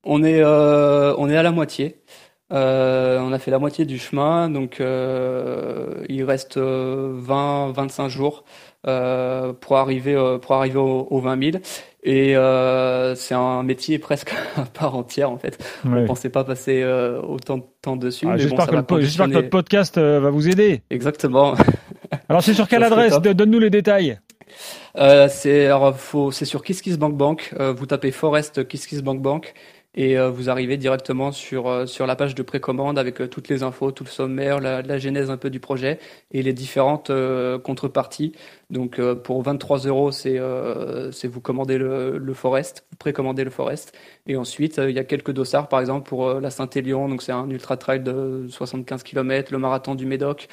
On 0.05 0.25
est 0.25 0.41
euh, 0.43 1.15
on 1.19 1.31
est 1.31 1.37
à 1.37 1.43
la 1.45 1.53
moitié. 1.53 1.98
Euh, 2.51 3.19
on 3.21 3.33
a 3.33 3.39
fait 3.39 3.51
la 3.51 3.59
moitié 3.59 3.85
du 3.85 3.99
chemin, 3.99 4.49
donc 4.49 4.79
il 4.81 6.25
reste 6.25 6.57
20-25 6.59 8.09
jours 8.09 8.45
pour 8.83 9.77
arriver 9.77 10.39
pour 10.41 10.55
arriver 10.55 10.79
aux, 10.79 11.07
aux 11.11 11.21
20 11.21 11.53
000. 11.53 11.63
Et 12.05 12.37
euh, 12.37 13.15
c'est 13.17 13.35
un 13.35 13.63
métier 13.63 13.99
presque 13.99 14.33
à 14.57 14.63
part 14.63 14.95
entière 14.95 15.31
en 15.31 15.39
fait. 15.39 15.59
Ouais. 15.85 15.91
On 15.91 16.01
ne 16.03 16.07
pensait 16.07 16.31
pas 16.31 16.45
passer 16.45 16.81
euh, 16.83 17.21
autant 17.21 17.59
de 17.59 17.65
temps 17.83 17.97
dessus. 17.97 18.27
Ah, 18.29 18.37
J'espère 18.37 18.67
bon, 18.67 18.83
que, 18.83 19.17
que, 19.17 19.27
notre 19.27 19.51
podcast 19.51 19.99
euh, 19.99 20.21
va 20.21 20.31
vous 20.31 20.49
aider. 20.49 20.83
Exactement. 20.91 21.55
Alors 22.29 22.43
c'est 22.43 22.55
sur 22.55 22.69
quelle 22.69 22.85
adresse? 22.85 23.19
Donne-nous 23.21 23.59
les 23.59 23.71
détails. 23.71 24.19
Euh, 24.97 25.29
c'est 25.29 26.45
sur 26.45 26.63
KissKissBankBank. 26.63 27.55
Euh, 27.59 27.73
vous 27.73 27.87
tapez 27.87 28.11
Forest 28.11 28.67
KissKissBankBank 28.67 29.55
et 29.99 30.17
euh, 30.17 30.31
vous 30.31 30.49
arrivez 30.49 30.77
directement 30.77 31.33
sur 31.33 31.67
euh, 31.67 31.85
sur 31.85 32.07
la 32.07 32.15
page 32.15 32.37
de 32.37 32.43
précommande 32.45 33.01
avec 33.01 33.21
euh, 33.21 33.27
toutes 33.27 33.49
les 33.49 33.65
infos, 33.65 33.91
tout 33.91 34.05
le 34.05 34.09
sommaire, 34.11 34.61
la, 34.61 34.81
la, 34.81 34.97
genèse 34.97 35.29
un 35.29 35.37
peu 35.37 35.51
du 35.51 35.59
projet 35.59 35.99
et 36.31 36.43
les 36.43 36.53
différentes 36.53 37.11
contreparties. 37.65 38.33
Donc 38.71 39.01
pour 39.25 39.43
23 39.43 39.79
euros, 39.87 40.13
c'est 40.13 40.41
c'est 41.13 41.29
vous 41.29 41.41
commandez 41.41 41.79
le, 41.79 42.19
le 42.19 42.35
Forest, 42.35 42.87
vous 42.91 42.97
précommandez 42.97 43.45
le 43.45 43.51
Forest 43.51 43.93
et 44.27 44.37
ensuite 44.37 44.79
il 44.79 44.95
y 44.95 44.99
a 44.99 45.05
quelques 45.05 45.33
dossards 45.33 45.69
par 45.69 45.81
exemple 45.81 46.09
pour 46.09 46.35
la 46.35 46.51
Saint-Élion, 46.51 47.09
donc 47.09 47.23
c'est 47.23 47.33
un 47.33 47.49
ultra 47.51 47.77
trail 47.77 48.01
de 48.01 48.47
75 48.49 49.03
km, 49.03 49.53
le 49.53 49.59
marathon 49.59 49.95
du 49.95 50.07
Médoc. 50.07 50.49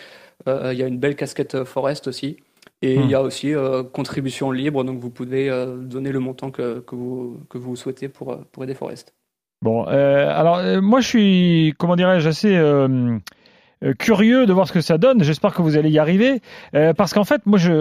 il 0.48 0.78
y 0.78 0.84
a 0.84 0.88
une 0.88 1.00
belle 1.00 1.16
casquette 1.16 1.64
Forest 1.66 2.08
aussi. 2.08 2.38
Et 2.82 2.98
mmh. 2.98 3.02
il 3.04 3.10
y 3.10 3.16
a 3.16 3.22
aussi 3.22 3.54
euh, 3.54 3.84
contribution 3.84 4.52
libre, 4.52 4.84
donc 4.84 5.00
vous 5.00 5.10
pouvez 5.10 5.50
euh, 5.50 5.78
donner 5.78 6.12
le 6.12 6.20
montant 6.20 6.52
que, 6.52 6.80
que, 6.82 6.96
vous, 6.96 7.40
que 7.50 7.58
vous 7.58 7.76
souhaitez 7.76 8.10
pour, 8.10 8.38
pour 8.52 8.64
aider 8.64 8.76
Forest. 8.76 9.14
Bon, 9.66 9.84
euh, 9.88 10.30
alors 10.30 10.58
euh, 10.58 10.80
moi 10.80 11.02
je 11.02 11.08
suis, 11.08 11.74
comment 11.80 11.96
dirais-je, 11.96 12.30
assez 12.30 12.56
euh, 12.56 13.18
curieux 13.98 14.46
de 14.46 14.54
voir 14.54 14.68
ce 14.68 14.72
que 14.72 14.80
ça 14.80 15.00
donne. 15.00 15.24
J'espère 15.24 15.56
que 15.56 15.64
vous 15.64 15.76
allez 15.76 15.90
y 15.90 15.98
arriver, 15.98 16.40
parce 16.96 17.16
qu'en 17.16 17.24
fait, 17.24 17.44
moi, 17.48 17.58
je, 17.58 17.72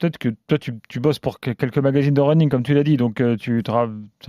peut-être 0.00 0.16
que 0.16 0.30
toi 0.48 0.56
tu, 0.56 0.72
tu, 0.88 0.98
bosses 0.98 1.18
pour 1.18 1.38
quelques 1.40 1.76
magazines 1.76 2.14
de 2.14 2.22
running, 2.22 2.48
comme 2.48 2.62
tu 2.62 2.72
l'as 2.72 2.84
dit, 2.84 2.96
donc 2.96 3.22
tu 3.38 3.62
seras 3.66 3.86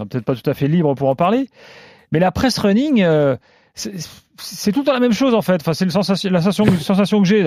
peut-être 0.09 0.25
pas 0.25 0.35
tout 0.35 0.49
à 0.49 0.53
fait 0.53 0.67
libre 0.67 0.95
pour 0.95 1.07
en 1.07 1.15
parler. 1.15 1.47
Mais 2.11 2.19
la 2.19 2.33
presse 2.33 2.57
running, 2.57 3.05
c'est 4.39 4.71
tout 4.71 4.83
la 4.85 4.99
même 4.99 5.13
chose 5.13 5.33
en 5.33 5.41
fait. 5.41 5.61
Enfin, 5.61 5.73
c'est 5.73 5.89
sensation, 5.89 6.29
la 6.29 6.41
sensation, 6.41 6.65
sensation 6.79 7.21
que 7.21 7.27
j'ai. 7.27 7.43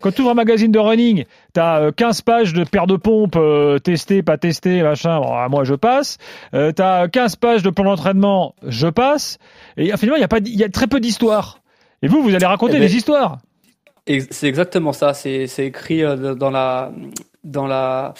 Quand 0.00 0.12
tu 0.12 0.22
ouvres 0.22 0.30
un 0.30 0.34
magazine 0.34 0.72
de 0.72 0.78
running, 0.78 1.24
tu 1.54 1.60
as 1.60 1.90
15 1.96 2.22
pages 2.22 2.52
de 2.52 2.64
paires 2.64 2.86
de 2.86 2.96
pompes 2.96 3.36
euh, 3.36 3.78
testées, 3.78 4.22
pas 4.22 4.38
testées, 4.38 4.82
machin. 4.82 5.20
Bon, 5.20 5.34
à 5.34 5.48
moi, 5.48 5.64
je 5.64 5.74
passe. 5.74 6.18
Euh, 6.54 6.72
tu 6.72 6.82
as 6.82 7.08
15 7.08 7.36
pages 7.36 7.62
de 7.62 7.70
plan 7.70 7.84
d'entraînement, 7.84 8.54
je 8.66 8.88
passe. 8.88 9.38
Et 9.76 9.96
finalement, 9.96 10.16
il 10.16 10.20
y 10.20 10.24
a 10.24 10.28
pas, 10.28 10.38
il 10.38 10.56
y 10.56 10.64
a 10.64 10.68
très 10.68 10.86
peu 10.86 11.00
d'histoires. 11.00 11.58
Et 12.02 12.08
vous, 12.08 12.22
vous 12.22 12.34
allez 12.34 12.46
raconter 12.46 12.74
eh 12.76 12.80
ben, 12.80 12.86
des 12.86 12.96
histoires. 12.96 13.38
C'est 14.06 14.48
exactement 14.48 14.92
ça. 14.92 15.14
C'est 15.14 15.46
écrit 15.58 16.02
euh, 16.02 16.34
dans 16.34 16.50
la 16.50 16.92
dans 17.44 17.66
la 17.66 18.14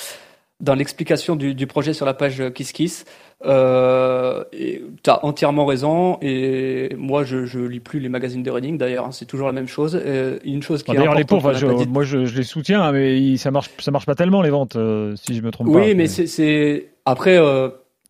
dans 0.61 0.75
l'explication 0.75 1.35
du, 1.35 1.55
du, 1.57 1.67
projet 1.67 1.93
sur 1.93 2.07
la 2.07 2.15
page 2.15 2.41
KissKiss. 2.55 3.05
Euh, 3.45 4.45
tu 4.53 5.11
as 5.11 5.25
entièrement 5.25 5.67
raison. 5.67 6.19
Et 6.23 6.95
moi, 6.97 7.25
je, 7.25 7.45
je 7.45 7.59
lis 7.59 7.81
plus 7.81 8.01
les 8.01 8.09
magazines 8.09 8.43
de 8.43 8.51
running. 8.51 8.79
D'ailleurs, 8.79 9.07
hein, 9.07 9.13
c'est 9.13 9.27
toujours 9.27 9.47
la 9.47 9.53
même 9.53 9.69
chose. 9.69 10.01
une 10.45 10.63
chose 10.63 10.83
qui 10.83 10.93
D'ailleurs, 10.93 11.15
les 11.15 11.25
pauvres, 11.25 11.53
moi, 11.87 12.05
je, 12.05 12.19
les 12.19 12.43
soutiens, 12.43 12.83
hein, 12.83 12.93
mais 12.93 13.37
ça 13.37 13.51
marche, 13.51 13.71
ça 13.79 13.91
marche 13.91 14.07
pas 14.07 14.15
tellement 14.15 14.43
les 14.43 14.51
ventes, 14.51 14.77
si 15.17 15.35
je 15.35 15.43
me 15.43 15.51
trompe 15.51 15.73
pas. 15.73 15.79
Oui, 15.79 15.95
mais 15.95 16.07
c'est 16.07 16.91
après. 17.05 17.39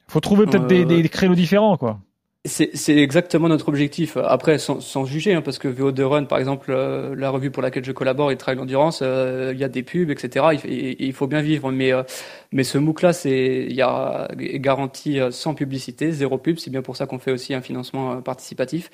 Faut 0.08 0.20
trouver 0.20 0.44
peut-être 0.46 0.66
des, 0.66 0.84
des 0.84 1.08
créneaux 1.08 1.34
différents, 1.34 1.76
quoi. 1.76 1.98
C'est 2.44 2.96
exactement 2.96 3.46
notre 3.46 3.68
objectif. 3.68 4.16
Après, 4.16 4.58
sans, 4.58 4.80
sans 4.80 5.04
juger, 5.04 5.32
hein, 5.32 5.42
parce 5.42 5.60
que 5.60 5.68
VO2 5.68 6.02
Run, 6.02 6.24
par 6.24 6.40
exemple, 6.40 6.72
euh, 6.72 7.14
la 7.14 7.30
revue 7.30 7.52
pour 7.52 7.62
laquelle 7.62 7.84
je 7.84 7.92
collabore 7.92 8.32
et 8.32 8.36
Trail 8.36 8.58
Endurance, 8.58 8.98
euh, 9.00 9.52
il 9.54 9.60
y 9.60 9.62
a 9.62 9.68
des 9.68 9.84
pubs, 9.84 10.10
etc. 10.10 10.46
Il, 10.64 10.96
il 10.98 11.12
faut 11.12 11.28
bien 11.28 11.40
vivre. 11.40 11.70
Mais, 11.70 11.92
euh, 11.92 12.02
mais 12.50 12.64
ce 12.64 12.78
MOOC-là, 12.78 13.12
c'est 13.12 13.64
il 13.70 13.76
y 13.76 13.80
a 13.80 14.28
garantie 14.36 15.20
sans 15.30 15.54
publicité, 15.54 16.10
zéro 16.10 16.36
pub. 16.36 16.58
C'est 16.58 16.70
bien 16.70 16.82
pour 16.82 16.96
ça 16.96 17.06
qu'on 17.06 17.20
fait 17.20 17.30
aussi 17.30 17.54
un 17.54 17.60
financement 17.60 18.20
participatif. 18.22 18.90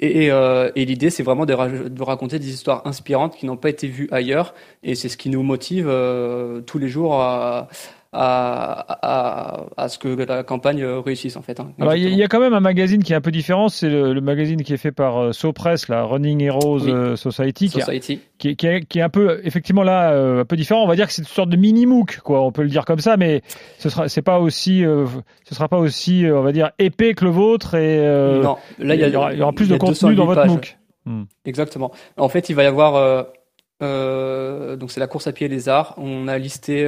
Et, 0.00 0.28
et 0.28 0.84
l'idée, 0.84 1.10
c'est 1.10 1.22
vraiment 1.22 1.44
de, 1.46 1.88
de, 1.88 2.02
raconter 2.02 2.38
des 2.38 2.48
histoires 2.48 2.86
inspirantes 2.86 3.36
qui 3.36 3.46
n'ont 3.46 3.56
pas 3.58 3.68
été 3.70 3.88
vues 3.88 4.08
ailleurs. 4.10 4.54
Et 4.82 4.94
c'est 4.94 5.10
ce 5.10 5.18
qui 5.18 5.28
nous 5.28 5.42
motive 5.42 5.86
tous 6.66 6.78
les 6.78 6.88
jours 6.88 7.20
à, 7.20 7.68
à, 8.18 9.68
à, 9.76 9.88
ce 9.88 9.98
que 9.98 10.08
la 10.08 10.42
campagne 10.42 10.82
réussisse 10.84 11.36
en 11.36 11.42
fait. 11.42 11.60
Hein, 11.60 11.72
Alors 11.78 11.94
il 11.94 12.14
y, 12.14 12.22
a 12.22 12.28
quand 12.28 12.40
même 12.40 12.54
un 12.54 12.60
magazine 12.60 13.02
qui 13.02 13.12
est 13.12 13.16
un 13.16 13.20
peu 13.20 13.30
différent, 13.30 13.68
c'est 13.68 13.90
le, 13.90 14.20
magazine 14.20 14.62
qui 14.62 14.72
est 14.72 14.78
fait 14.78 14.92
par 14.92 15.18
euh, 15.18 15.32
SoPress, 15.32 15.88
la 15.88 16.02
Running 16.02 16.42
Heroes 16.42 16.88
euh, 16.88 17.16
Society, 17.16 17.68
Society. 17.68 18.20
Qui, 18.38 18.56
qui, 18.56 18.66
est, 18.66 18.86
qui, 18.86 18.98
est, 18.98 19.02
un 19.02 19.10
peu 19.10 19.40
effectivement 19.44 19.82
là 19.82 20.12
euh, 20.12 20.40
un 20.40 20.44
peu 20.46 20.56
différent. 20.56 20.82
On 20.82 20.88
va 20.88 20.96
dire 20.96 21.06
que 21.06 21.12
c'est 21.12 21.22
une 21.22 21.28
sorte 21.28 21.50
de 21.50 21.56
mini 21.56 21.84
MOOC, 21.84 22.20
quoi. 22.20 22.42
On 22.42 22.52
peut 22.52 22.62
le 22.62 22.70
dire 22.70 22.86
comme 22.86 23.00
ça, 23.00 23.18
mais 23.18 23.42
ce 23.78 23.90
sera 23.90 24.08
c'est 24.08 24.22
pas 24.22 24.38
aussi 24.38 24.82
ce 25.44 25.54
sera 25.54 25.68
pas 25.68 25.78
aussi 25.78 26.24
on 26.32 26.42
va 26.42 26.52
dire 26.52 26.70
épais 26.78 27.14
que 27.14 27.24
le 27.24 27.30
vôtre 27.30 27.74
et 27.74 27.98
non. 28.42 28.56
Là 28.78 28.94
il 28.94 29.12
y, 29.12 29.16
aura, 29.16 29.34
y 29.34 29.42
aura 29.42 29.52
plus 29.52 29.68
de 29.68 29.76
contenu 29.76 30.14
dans 30.14 30.26
votre 30.26 30.46
MOOC. 30.46 30.78
Hmm. 31.04 31.24
Exactement. 31.44 31.92
En 32.16 32.28
fait, 32.28 32.48
il 32.48 32.54
va 32.56 32.64
y 32.64 32.66
avoir 32.66 33.26
donc 33.80 34.90
c'est 34.90 35.00
la 35.00 35.06
course 35.06 35.26
à 35.26 35.32
pied 35.32 35.48
les 35.48 35.68
arts. 35.68 35.94
On 35.98 36.28
a 36.28 36.38
listé 36.38 36.86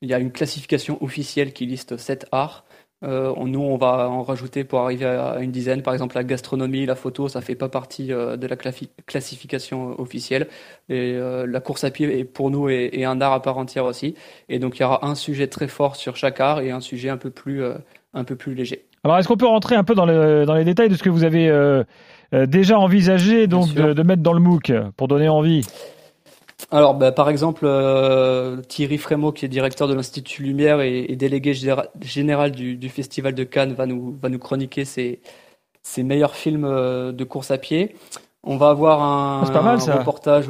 il 0.00 0.08
y 0.08 0.14
a 0.14 0.18
une 0.18 0.32
classification 0.32 1.02
officielle 1.02 1.52
qui 1.52 1.66
liste 1.66 1.96
sept 1.96 2.26
arts. 2.32 2.64
Euh, 3.04 3.32
nous, 3.44 3.60
on 3.60 3.76
va 3.76 4.08
en 4.08 4.22
rajouter 4.22 4.64
pour 4.64 4.80
arriver 4.80 5.04
à 5.04 5.38
une 5.40 5.52
dizaine. 5.52 5.82
Par 5.82 5.94
exemple, 5.94 6.16
la 6.16 6.24
gastronomie, 6.24 6.84
la 6.84 6.96
photo, 6.96 7.28
ça 7.28 7.40
fait 7.40 7.54
pas 7.54 7.68
partie 7.68 8.12
euh, 8.12 8.36
de 8.36 8.46
la 8.46 8.56
classification 8.56 9.98
officielle. 10.00 10.48
Et 10.88 11.14
euh, 11.14 11.46
la 11.46 11.60
course 11.60 11.84
à 11.84 11.90
pied, 11.90 12.24
pour 12.24 12.50
nous, 12.50 12.68
est, 12.68 13.04
un 13.04 13.20
art 13.20 13.32
à 13.32 13.42
part 13.42 13.56
entière 13.58 13.84
aussi. 13.84 14.14
Et 14.48 14.58
donc, 14.58 14.78
il 14.78 14.82
y 14.82 14.84
aura 14.84 15.06
un 15.06 15.14
sujet 15.14 15.46
très 15.46 15.68
fort 15.68 15.94
sur 15.94 16.16
chaque 16.16 16.40
art 16.40 16.60
et 16.60 16.72
un 16.72 16.80
sujet 16.80 17.08
un 17.08 17.18
peu 17.18 17.30
plus, 17.30 17.62
un 18.14 18.24
peu 18.24 18.34
plus 18.34 18.54
léger. 18.54 18.84
Alors, 19.04 19.16
est-ce 19.18 19.28
qu'on 19.28 19.36
peut 19.36 19.46
rentrer 19.46 19.76
un 19.76 19.84
peu 19.84 19.94
dans, 19.94 20.06
le, 20.06 20.44
dans 20.44 20.54
les 20.54 20.64
détails 20.64 20.88
de 20.88 20.96
ce 20.96 21.02
que 21.02 21.10
vous 21.10 21.22
avez 21.22 21.52
déjà 22.32 22.78
envisagé 22.78 23.46
donc 23.46 23.72
de, 23.74 23.92
de, 23.92 24.02
mettre 24.02 24.22
dans 24.22 24.32
le 24.32 24.40
MOOC 24.40 24.72
pour 24.96 25.06
donner 25.06 25.28
envie? 25.28 25.64
Alors, 26.70 26.94
bah, 26.94 27.12
par 27.12 27.30
exemple, 27.30 27.64
euh, 27.64 28.56
Thierry 28.68 28.98
Frémaux, 28.98 29.32
qui 29.32 29.46
est 29.46 29.48
directeur 29.48 29.88
de 29.88 29.94
l'Institut 29.94 30.42
Lumière 30.42 30.82
et, 30.82 31.16
délégué 31.16 31.54
général 31.54 32.52
du, 32.52 32.88
Festival 32.90 33.34
de 33.34 33.44
Cannes, 33.44 33.72
va 33.72 33.86
nous, 33.86 34.16
va 34.20 34.28
nous 34.28 34.38
chroniquer 34.38 34.84
ses, 34.84 35.20
ses 35.82 36.02
meilleurs 36.02 36.34
films 36.34 36.66
euh, 36.66 37.12
de 37.12 37.24
course 37.24 37.50
à 37.50 37.58
pied. 37.58 37.96
On 38.44 38.58
va 38.58 38.68
avoir 38.68 39.02
un, 39.02 39.44
ah, 39.46 39.50
pas 39.50 39.62
mal, 39.62 39.80
ça. 39.80 39.96
reportage. 39.96 40.48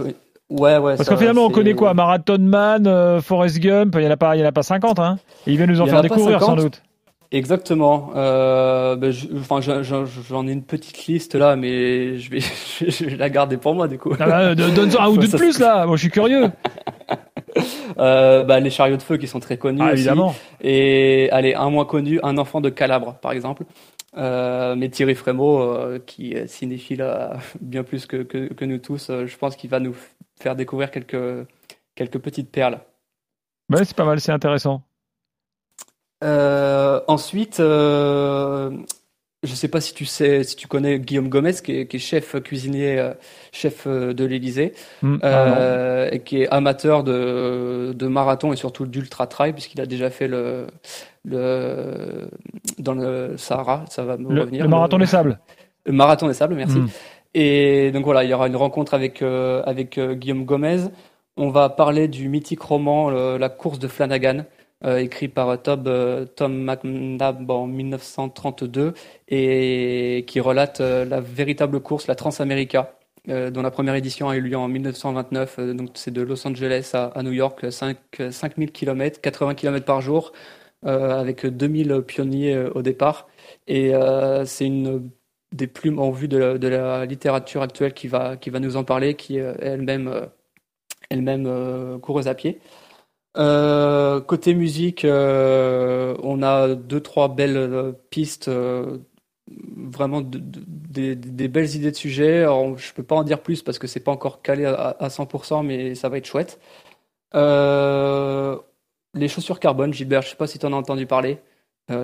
Ouais, 0.51 0.79
ouais. 0.79 0.97
Parce 0.97 1.09
que 1.09 1.17
finalement, 1.17 1.47
on 1.47 1.51
connaît 1.51 1.75
quoi? 1.75 1.95
Marathon 1.95 2.39
Man, 2.39 2.87
euh, 2.87 3.21
Forrest 3.21 3.61
Gump, 3.61 3.95
il 3.95 4.01
n'y 4.01 4.07
en, 4.09 4.11
a 4.11 4.17
pas, 4.17 4.35
il 4.35 4.41
y 4.41 4.43
en 4.43 4.49
a 4.49 4.53
pas 4.53 4.63
50, 4.65 4.99
hein? 4.99 5.19
Et 5.47 5.53
il 5.53 5.59
va 5.59 5.67
nous 5.67 5.81
en 5.81 5.87
faire 5.87 6.03
découvrir 6.03 6.43
sans 6.43 6.57
doute. 6.57 6.83
Exactement. 7.31 8.13
Euh, 8.17 8.97
ben, 8.97 9.13
enfin, 9.37 9.61
j'en 9.61 10.47
ai 10.47 10.53
une 10.53 10.63
petite 10.63 11.07
liste 11.07 11.35
là, 11.35 11.57
mais 11.57 12.17
je 12.19 12.31
vais, 12.31 12.41
je 12.91 13.05
vais 13.05 13.17
la 13.17 13.29
garder 13.29 13.57
pour 13.57 13.75
moi 13.75 13.87
du 13.87 13.99
coup. 13.99 14.13
Ah 14.19 14.27
bah, 14.27 14.55
Donne-en 14.55 15.01
un 15.01 15.09
ou 15.09 15.17
deux 15.19 15.29
de 15.29 15.37
plus 15.37 15.59
là. 15.59 15.87
Moi, 15.87 15.97
je 15.97 16.03
suis 16.03 16.11
curieux. 16.11 16.51
euh, 17.99 18.45
bah, 18.45 18.61
les 18.61 18.71
chariots 18.71 18.97
de 18.97 19.03
feu 19.03 19.19
qui 19.19 19.27
sont 19.27 19.41
très 19.41 19.59
connus. 19.59 19.83
Ah, 19.83 19.93
évidemment. 19.93 20.35
Et 20.63 21.29
allez, 21.31 21.55
un 21.55 21.71
moins 21.71 21.85
connu, 21.85 22.19
un 22.23 22.39
enfant 22.39 22.61
de 22.61 22.71
Calabre, 22.71 23.17
par 23.21 23.33
exemple. 23.33 23.65
Euh, 24.17 24.75
mais 24.75 24.89
Thierry 24.89 25.15
Frémaux, 25.15 25.61
euh, 25.61 25.99
qui 25.99 26.33
est 26.33 26.47
cinéphile 26.47 27.03
euh, 27.03 27.35
bien 27.61 27.85
plus 27.85 28.07
que, 28.07 28.23
que, 28.23 28.53
que 28.53 28.65
nous 28.65 28.79
tous, 28.79 29.11
euh, 29.11 29.27
je 29.27 29.37
pense 29.37 29.55
qu'il 29.55 29.71
va 29.71 29.81
nous 29.81 29.95
faire 30.41 30.57
découvrir 30.57 30.91
quelques, 30.91 31.47
quelques 31.95 32.19
petites 32.19 32.51
perles. 32.51 32.81
Ouais, 33.71 33.85
c'est 33.85 33.97
pas 33.97 34.05
mal, 34.05 34.21
c'est 34.21 34.33
intéressant. 34.33 34.83
Ensuite, 37.09 37.59
euh, 37.61 38.71
je 39.45 39.55
sais 39.55 39.69
pas 39.69 39.81
si 39.81 39.95
tu 39.95 40.05
sais, 40.05 40.43
si 40.43 40.57
tu 40.57 40.67
connais 40.67 40.99
Guillaume 40.99 41.29
Gomez, 41.29 41.55
qui 41.63 41.73
est, 41.73 41.87
qui 41.87 41.97
est 41.97 42.01
chef 42.01 42.41
cuisinier, 42.43 42.99
euh, 42.99 43.13
chef 43.53 43.87
euh, 43.87 44.13
de 44.13 44.25
l'Élysée, 44.25 44.75
mm, 45.03 45.19
euh, 45.23 46.09
et 46.11 46.21
qui 46.21 46.43
est 46.43 46.49
amateur 46.49 47.05
de, 47.05 47.93
de 47.95 48.07
marathon 48.09 48.53
et 48.53 48.57
surtout 48.57 48.87
d'ultra 48.87 49.29
trail, 49.29 49.53
puisqu'il 49.53 49.81
a 49.81 49.87
déjà 49.87 50.11
fait 50.11 50.27
le, 50.27 50.67
le 51.25 52.29
dans 52.79 52.95
le 52.95 53.37
Sahara. 53.37 53.85
Ça 53.89 54.03
va 54.05 54.17
me 54.17 54.33
le, 54.33 54.41
revenir. 54.41 54.65
Le 54.65 54.71
marathon 54.71 54.99
des 54.99 55.07
sables. 55.07 55.39
Le 55.87 55.93
marathon 55.93 56.27
des 56.27 56.35
sables, 56.35 56.55
merci. 56.55 56.79
Mm. 56.79 56.89
Et 57.35 57.93
donc 57.93 58.05
voilà, 58.05 58.25
il 58.25 58.31
y 58.31 58.35
aura 58.35 58.49
une 58.49 58.57
rencontre 58.57 58.95
avec 58.95 59.23
avec 59.23 60.01
Guillaume 60.01 60.45
Gomez. 60.45 60.89
On 61.37 61.51
va 61.51 61.69
parler 61.69 62.09
du 62.09 62.29
mythique 62.29 62.63
roman 62.63 63.11
La 63.11 63.49
course 63.49 63.79
de 63.79 63.87
Flanagan 63.87 64.45
écrit 64.85 65.29
par 65.29 65.61
Tom, 65.61 65.85
euh, 65.87 66.25
Tom 66.25 66.57
McNabb 66.63 67.51
en 67.51 67.67
1932 67.67 68.95
et 69.29 70.25
qui 70.27 70.41
relate 70.41 70.81
euh, 70.81 71.05
la 71.05 71.21
véritable 71.21 71.81
course, 71.81 72.07
la 72.07 72.15
Transamerica, 72.15 72.95
dont 73.27 73.61
la 73.61 73.71
première 73.71 73.95
édition 73.95 74.31
a 74.31 74.37
eu 74.37 74.41
lieu 74.41 74.57
en 74.57 74.69
1929. 74.69 75.61
donc 75.75 75.91
c'est 75.95 76.13
de 76.13 76.23
Los 76.23 76.47
Angeles 76.47 76.93
à, 76.95 77.23
New 77.23 77.33
York, 77.33 77.71
5, 77.71 77.99
5000 78.31 78.73
km, 78.73 79.21
80 79.21 79.55
km 79.55 79.85
par 79.85 80.01
jour, 80.01 80.33
avec 80.83 81.45
2000 81.45 82.03
pionniers 82.07 82.57
au 82.75 82.81
départ. 82.81 83.29
Et 83.67 83.93
c'est 84.47 84.65
une 84.65 85.11
des 85.53 85.67
plumes 85.67 85.99
en 85.99 86.11
vue 86.11 86.29
de 86.29 86.39
la, 86.39 86.57
de 86.57 86.69
la, 86.69 87.05
littérature 87.05 87.61
actuelle 87.61 87.93
qui 87.93 88.09
va, 88.09 88.39
qui 88.39 88.49
va 88.49 88.61
nous 88.61 88.77
en 88.77 88.85
parler, 88.85 89.13
qui 89.13 89.37
est 89.37 89.57
elle-même 89.61 90.29
elle-même 91.11 92.01
coureuse 92.01 92.29
à 92.29 92.35
pied. 92.35 92.61
Euh, 93.39 94.21
côté 94.21 94.55
musique, 94.55 95.05
euh, 95.05 96.17
on 96.23 96.43
a 96.43 96.75
deux 96.75 97.01
trois 97.01 97.29
belles 97.29 97.57
euh, 97.57 97.93
pistes, 98.11 98.51
vraiment 99.77 100.21
des, 100.23 101.15
belles 101.15 101.75
idées 101.75 101.93
de 101.93 101.97
sujets. 101.97 102.41
Alors, 102.41 102.77
je 102.77 102.93
peux 102.93 103.05
pas 103.05 103.15
en 103.15 103.23
dire 103.23 103.41
plus 103.41 103.63
parce 103.63 103.79
que 103.79 103.87
c'est 103.87 104.01
pas 104.01 104.13
encore 104.13 104.43
calé 104.43 104.65
à, 104.67 105.09
100%, 105.09 105.65
mais 105.65 105.95
ça 105.95 106.09
va 106.09 106.19
être 106.19 106.27
chouette. 106.27 106.59
les 109.15 109.29
chaussures 109.29 109.61
carbone, 109.61 109.95
Gilbert, 109.95 110.23
je 110.23 110.31
sais 110.31 110.37
pas 110.37 110.47
si 110.49 110.59
tu 110.59 110.67
en 110.67 110.73
as 110.73 110.77
entendu 110.77 111.07
parler, 111.07 111.39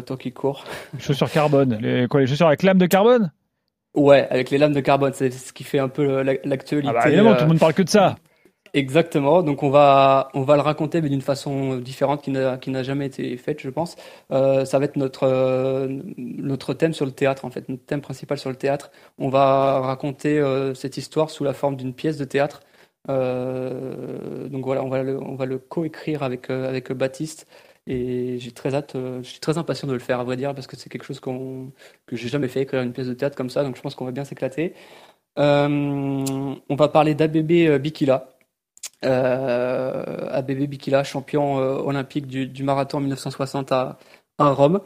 toi 0.06 0.16
qui 0.16 0.32
cours. 0.32 0.64
Chaussures 1.00 1.30
carbone, 1.30 1.78
les, 1.80 2.06
quoi, 2.06 2.20
les 2.20 2.28
chaussures 2.28 2.46
avec 2.46 2.62
lames 2.62 2.78
de 2.78 2.86
carbone? 2.86 3.32
Ouais, 3.94 4.26
avec 4.30 4.50
les 4.50 4.58
lames 4.58 4.72
de 4.72 4.80
carbone, 4.80 5.12
c'est 5.14 5.30
ce 5.30 5.52
qui 5.52 5.64
fait 5.64 5.78
un 5.80 5.88
peu 5.88 6.22
l'actualité. 6.22 6.94
Ah 6.96 7.00
bah 7.00 7.08
évidemment, 7.08 7.34
tout 7.34 7.42
le 7.42 7.48
monde 7.48 7.58
parle 7.58 7.74
que 7.74 7.82
de 7.82 7.88
ça. 7.88 8.16
Exactement. 8.76 9.44
Donc 9.44 9.62
on 9.62 9.70
va 9.70 10.30
on 10.34 10.42
va 10.42 10.56
le 10.56 10.62
raconter 10.62 11.00
mais 11.00 11.08
d'une 11.08 11.20
façon 11.20 11.76
différente 11.76 12.22
qui 12.22 12.32
n'a 12.32 12.58
qui 12.58 12.70
n'a 12.70 12.82
jamais 12.82 13.06
été 13.06 13.36
faite, 13.36 13.60
je 13.60 13.70
pense. 13.70 13.94
Euh, 14.32 14.64
ça 14.64 14.80
va 14.80 14.86
être 14.86 14.96
notre 14.96 15.22
euh, 15.22 15.86
notre 16.16 16.74
thème 16.74 16.92
sur 16.92 17.06
le 17.06 17.12
théâtre 17.12 17.44
en 17.44 17.50
fait, 17.50 17.68
notre 17.68 17.84
thème 17.84 18.00
principal 18.00 18.36
sur 18.36 18.50
le 18.50 18.56
théâtre. 18.56 18.90
On 19.16 19.28
va 19.28 19.78
raconter 19.78 20.40
euh, 20.40 20.74
cette 20.74 20.96
histoire 20.96 21.30
sous 21.30 21.44
la 21.44 21.52
forme 21.54 21.76
d'une 21.76 21.94
pièce 21.94 22.16
de 22.18 22.24
théâtre. 22.24 22.62
Euh, 23.08 24.48
donc 24.48 24.64
voilà, 24.64 24.82
on 24.82 24.88
va 24.88 25.04
le, 25.04 25.20
on 25.22 25.36
va 25.36 25.46
le 25.46 25.58
coécrire 25.58 26.24
avec 26.24 26.50
avec 26.50 26.90
Baptiste 26.92 27.46
et 27.86 28.38
j'ai 28.40 28.50
très 28.50 28.74
hâte, 28.74 28.94
je 28.96 29.22
suis 29.28 29.38
très 29.40 29.56
impatient 29.58 29.86
de 29.86 29.92
le 29.92 29.98
faire 30.00 30.18
à 30.18 30.24
vrai 30.24 30.36
dire 30.36 30.52
parce 30.54 30.66
que 30.66 30.74
c'est 30.76 30.88
quelque 30.90 31.04
chose 31.04 31.20
qu'on 31.20 31.70
que 32.06 32.16
j'ai 32.16 32.28
jamais 32.28 32.48
fait 32.48 32.62
écrire 32.62 32.82
une 32.82 32.92
pièce 32.92 33.06
de 33.06 33.14
théâtre 33.14 33.36
comme 33.36 33.50
ça. 33.50 33.62
Donc 33.62 33.76
je 33.76 33.82
pense 33.82 33.94
qu'on 33.94 34.04
va 34.06 34.10
bien 34.12 34.24
s'éclater. 34.24 34.74
on 35.36 36.76
va 36.76 36.88
parler 36.88 37.14
d'ABB 37.14 37.78
Bikila. 37.80 38.33
Euh, 39.04 40.28
ABB 40.30 40.66
Bikila, 40.66 41.04
champion 41.04 41.58
euh, 41.58 41.76
olympique 41.76 42.26
du, 42.26 42.62
marathon 42.62 42.98
en 42.98 43.00
1960 43.00 43.72
à, 43.72 43.98
Rome. 44.38 44.80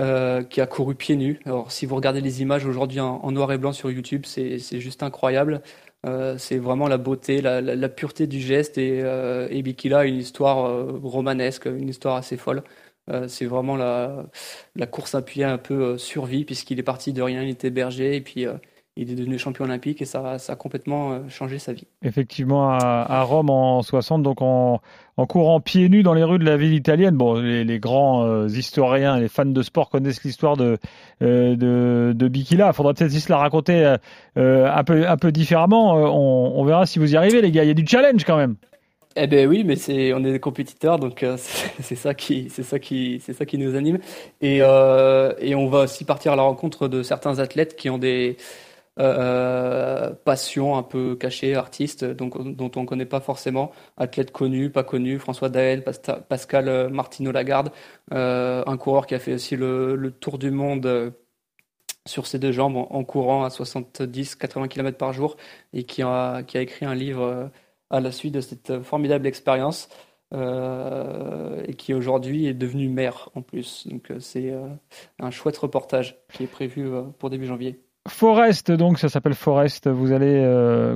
Euh, 0.00 0.42
qui 0.42 0.60
a 0.60 0.66
couru 0.66 0.96
pieds 0.96 1.14
nus. 1.14 1.38
Alors, 1.46 1.70
si 1.70 1.86
vous 1.86 1.94
regardez 1.94 2.20
les 2.20 2.42
images 2.42 2.66
aujourd'hui 2.66 2.98
en, 2.98 3.30
noir 3.30 3.52
et 3.52 3.58
blanc 3.58 3.72
sur 3.72 3.92
YouTube, 3.92 4.24
c'est 4.26 4.58
juste 4.80 5.04
incroyable. 5.04 5.62
c'est 6.36 6.58
vraiment 6.58 6.88
la 6.88 6.98
beauté, 6.98 7.40
la, 7.40 7.88
pureté 7.88 8.26
du 8.26 8.40
geste 8.40 8.76
et, 8.76 9.62
Bikila 9.62 10.04
une 10.04 10.16
histoire 10.16 10.84
romanesque, 11.00 11.66
une 11.66 11.88
histoire 11.88 12.16
assez 12.16 12.36
folle. 12.36 12.64
c'est 13.28 13.46
vraiment 13.46 13.76
la, 13.76 14.26
la 14.74 14.86
course 14.88 15.14
à 15.14 15.22
pied 15.22 15.44
un 15.44 15.58
peu 15.58 15.96
survie 15.96 16.44
puisqu'il 16.44 16.80
est 16.80 16.82
parti 16.82 17.12
de 17.12 17.22
rien, 17.22 17.42
il 17.44 17.50
était 17.50 17.70
berger 17.70 18.16
et 18.16 18.20
puis 18.20 18.46
il 18.96 19.10
est 19.10 19.14
devenu 19.14 19.38
champion 19.38 19.64
olympique 19.64 20.00
et 20.02 20.04
ça, 20.04 20.38
ça 20.38 20.52
a 20.52 20.56
complètement 20.56 21.28
changé 21.28 21.58
sa 21.58 21.72
vie. 21.72 21.86
Effectivement, 22.02 22.70
à, 22.70 23.22
Rome 23.22 23.50
en 23.50 23.82
60, 23.82 24.22
donc 24.22 24.40
en, 24.40 24.80
en, 25.16 25.26
courant 25.26 25.60
pieds 25.60 25.88
nus 25.88 26.02
dans 26.02 26.14
les 26.14 26.22
rues 26.22 26.38
de 26.38 26.44
la 26.44 26.56
ville 26.56 26.74
italienne. 26.74 27.16
Bon, 27.16 27.34
les, 27.34 27.78
grands 27.80 28.46
historiens, 28.46 29.18
les 29.18 29.28
fans 29.28 29.44
de 29.44 29.62
sport 29.62 29.90
connaissent 29.90 30.22
l'histoire 30.22 30.56
de, 30.56 30.78
de, 31.20 32.12
de 32.14 32.28
Bikila. 32.28 32.68
Il 32.68 32.72
faudrait 32.72 32.94
peut-être 32.94 33.12
juste 33.12 33.28
la 33.28 33.38
raconter 33.38 33.96
un, 34.36 34.84
peu, 34.84 35.08
un 35.08 35.16
peu 35.16 35.32
différemment. 35.32 35.94
On, 35.94 36.60
on 36.60 36.64
verra 36.64 36.86
si 36.86 37.00
vous 37.00 37.12
y 37.12 37.16
arrivez, 37.16 37.42
les 37.42 37.50
gars. 37.50 37.64
Il 37.64 37.68
y 37.68 37.72
a 37.72 37.74
du 37.74 37.86
challenge 37.86 38.24
quand 38.24 38.36
même. 38.36 38.56
Eh 39.16 39.28
ben 39.28 39.46
oui, 39.46 39.62
mais 39.64 39.76
c'est 39.76 40.12
on 40.12 40.24
est 40.24 40.32
des 40.32 40.40
compétiteurs, 40.40 40.98
donc 40.98 41.22
euh, 41.22 41.36
c'est 41.80 41.94
ça 41.94 42.14
qui 42.14 42.48
c'est 42.50 42.64
ça 42.64 42.78
qui 42.80 43.20
c'est 43.24 43.32
ça 43.32 43.46
qui 43.46 43.58
nous 43.58 43.76
anime. 43.76 43.98
Et 44.40 44.58
euh, 44.60 45.32
et 45.38 45.54
on 45.54 45.68
va 45.68 45.80
aussi 45.80 46.04
partir 46.04 46.32
à 46.32 46.36
la 46.36 46.42
rencontre 46.42 46.88
de 46.88 47.02
certains 47.02 47.38
athlètes 47.38 47.76
qui 47.76 47.90
ont 47.90 47.98
des 47.98 48.36
euh, 49.00 50.12
passions 50.24 50.76
un 50.76 50.82
peu 50.82 51.16
cachées, 51.16 51.54
artistes, 51.54 52.04
donc 52.04 52.40
dont 52.56 52.70
on 52.76 52.86
connaît 52.86 53.06
pas 53.06 53.20
forcément, 53.20 53.72
athlètes 53.96 54.32
connus, 54.32 54.70
pas 54.70 54.84
connus, 54.84 55.18
François 55.18 55.48
Dael, 55.48 55.84
Pascal 56.28 56.90
Martino 56.90 57.32
Lagarde, 57.32 57.70
un 58.10 58.76
coureur 58.76 59.06
qui 59.06 59.14
a 59.14 59.18
fait 59.18 59.34
aussi 59.34 59.56
le, 59.56 60.10
tour 60.20 60.38
du 60.38 60.50
monde 60.50 61.14
sur 62.06 62.26
ses 62.26 62.38
deux 62.38 62.52
jambes 62.52 62.76
en, 62.76 63.04
courant 63.04 63.44
à 63.44 63.48
70-80 63.48 64.68
km 64.68 64.98
par 64.98 65.12
jour 65.12 65.36
et 65.72 65.84
qui 65.84 66.02
a 66.02 66.44
écrit 66.54 66.86
un 66.86 66.94
livre 66.94 67.50
à 67.90 68.00
la 68.00 68.12
suite 68.12 68.34
de 68.34 68.40
cette 68.40 68.82
formidable 68.82 69.26
expérience 69.26 69.88
euh, 70.34 71.62
et 71.66 71.74
qui 71.74 71.94
aujourd'hui 71.94 72.46
est 72.46 72.54
devenu 72.54 72.88
maire 72.88 73.30
en 73.34 73.42
plus. 73.42 73.86
Donc 73.86 74.10
euh, 74.10 74.18
c'est 74.18 74.50
euh, 74.50 74.66
un 75.20 75.30
chouette 75.30 75.56
reportage 75.58 76.18
qui 76.32 76.42
est 76.42 76.48
prévu 76.48 76.90
pour 77.18 77.30
début 77.30 77.46
janvier. 77.46 77.83
Forest, 78.06 78.70
donc 78.70 78.98
ça 78.98 79.08
s'appelle 79.08 79.34
Forest. 79.34 79.88
Vous 79.88 80.12
allez 80.12 80.46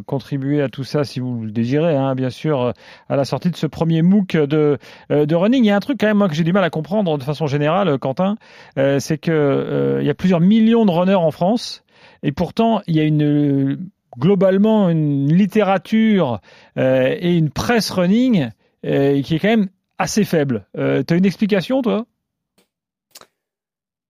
contribuer 0.07 0.61
à 0.61 0.69
tout 0.69 0.85
ça 0.85 1.05
si 1.05 1.21
vous 1.21 1.43
le 1.45 1.51
désirez, 1.51 1.97
hein, 1.97 2.15
bien 2.15 2.31
sûr, 2.31 2.75
à 3.09 3.17
la 3.17 3.25
sortie 3.25 3.51
de 3.51 3.57
ce 3.57 3.67
premier 3.67 4.03
MOOC 4.03 4.37
de, 4.37 4.79
de 5.09 5.35
running. 5.35 5.65
Il 5.65 5.69
y 5.69 5.71
a 5.71 5.77
un 5.77 5.81
truc 5.81 5.99
quand 5.99 6.07
même 6.07 6.19
moi 6.19 6.29
que 6.29 6.35
j'ai 6.35 6.45
du 6.45 6.53
mal 6.53 6.65
à 6.65 6.71
comprendre 6.71 7.17
de 7.17 7.23
façon 7.23 7.47
générale, 7.47 7.99
Quentin, 7.99 8.37
c'est 8.77 9.19
que 9.19 9.99
il 10.01 10.07
y 10.07 10.11
a 10.11 10.15
plusieurs 10.15 10.41
millions 10.41 10.85
de 10.85 10.91
runners 10.91 11.15
en 11.15 11.31
France 11.31 11.83
et 12.23 12.33
pourtant 12.33 12.83
il 12.87 12.97
y 12.97 13.01
a 13.01 13.05
une 13.05 13.89
globalement 14.19 14.91
une 14.91 15.33
littérature 15.33 16.41
euh, 16.77 17.17
et 17.19 17.37
une 17.37 17.51
presse 17.51 17.91
running 17.91 18.51
euh, 18.85 19.23
qui 19.23 19.37
est 19.37 19.39
quand 19.39 19.49
même 19.49 19.69
assez 19.99 20.25
faible. 20.25 20.67
Euh, 20.77 21.03
tu 21.07 21.15
as 21.15 21.17
une 21.17 21.27
explication, 21.27 21.83
toi? 21.83 22.07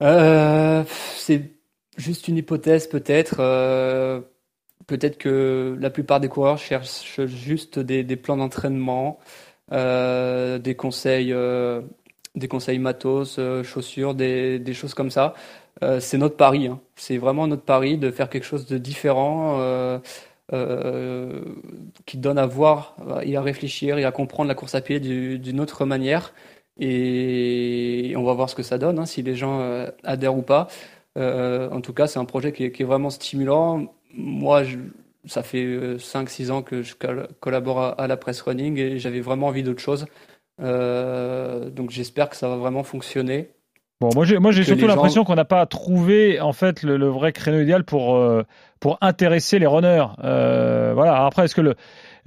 C'est 0.01 1.58
juste 1.99 2.29
une 2.29 2.39
hypothèse, 2.39 2.87
peut-être. 2.87 3.37
peut-être 4.87 5.19
que 5.19 5.77
la 5.81 5.91
plupart 5.91 6.21
des 6.21 6.29
coureurs 6.29 6.59
cherchent 6.59 7.27
juste 7.27 7.79
des, 7.79 8.17
plans 8.17 8.37
d'entraînement, 8.39 9.19
des 9.71 10.75
conseils, 10.77 11.35
des 12.35 12.49
conseils 12.49 12.79
matos, 12.79 13.39
chaussures, 13.65 14.15
des, 14.15 14.75
choses 14.75 14.95
comme 14.95 15.11
ça. 15.11 15.35
Euh, 15.83 16.01
c'est 16.01 16.19
notre 16.19 16.37
pari. 16.37 16.67
Hein. 16.67 16.81
C'est 16.97 17.19
vraiment 17.19 17.47
notre 17.47 17.63
pari 17.63 17.99
de 17.99 18.11
faire 18.11 18.29
quelque 18.29 18.45
chose 18.45 18.67
de 18.67 18.79
différent, 18.79 19.59
euh, 19.61 19.99
euh, 20.53 21.41
qui 22.07 22.19
donne 22.19 22.39
à 22.39 22.47
voir 22.47 22.97
et 23.23 23.37
à 23.37 23.43
réfléchir 23.43 23.99
et 23.99 24.05
à 24.05 24.13
comprendre 24.13 24.49
la 24.49 24.55
course 24.55 24.75
à 24.75 24.81
pied 24.81 25.01
d'une 25.01 25.61
autre 25.61 25.85
manière. 25.85 26.33
Et 26.81 28.15
on 28.17 28.23
va 28.25 28.35
voir 28.35 28.49
ce 28.49 28.55
que 28.55 28.63
ça 28.63 28.79
donne, 28.79 28.99
hein, 28.99 29.07
si 29.07 29.23
les 29.23 29.35
gens 29.35 29.87
adhèrent 30.05 30.37
ou 30.37 30.43
pas. 30.43 30.69
En 31.17 31.81
tout 31.81 31.93
cas, 31.93 32.07
c'est 32.07 32.19
un 32.19 32.25
projet 32.25 32.53
qui 32.53 32.65
est, 32.65 32.85
vraiment 32.85 33.11
stimulant. 33.11 33.93
Moi, 34.15 34.63
ça 35.27 35.43
fait 35.43 35.97
5-6 35.97 36.51
ans 36.51 36.63
que 36.63 36.83
je 36.83 36.95
collabore 37.41 37.95
à, 37.99 38.07
la 38.07 38.17
presse 38.17 38.41
running 38.41 38.79
et 38.79 38.99
j'avais 38.99 39.21
vraiment 39.21 39.49
envie 39.49 39.63
d'autre 39.63 39.81
chose. 39.81 40.07
donc 40.59 41.91
j'espère 41.91 42.29
que 42.29 42.37
ça 42.37 42.49
va 42.49 42.57
vraiment 42.57 42.85
fonctionner. 42.85 43.51
Bon, 44.01 44.11
moi 44.15 44.25
j'ai, 44.25 44.39
moi 44.39 44.53
j'ai 44.53 44.63
surtout 44.63 44.87
l'impression 44.87 45.25
qu'on 45.25 45.35
n'a 45.35 45.45
pas 45.45 45.67
trouvé 45.67 46.41
en 46.41 46.53
fait 46.53 46.85
le, 46.85 46.97
le, 46.97 47.09
vrai 47.09 47.33
créneau 47.33 47.61
idéal 47.61 47.83
pour 47.83 48.15
euh, 48.15 48.45
pour 48.79 48.97
intéresser 49.01 49.59
les 49.59 49.67
runners. 49.67 50.07
Euh, 50.23 50.93
voilà. 50.95 51.25
Après, 51.27 51.47
est-ce 51.47 51.57
que 51.57 51.61
le 51.61 51.75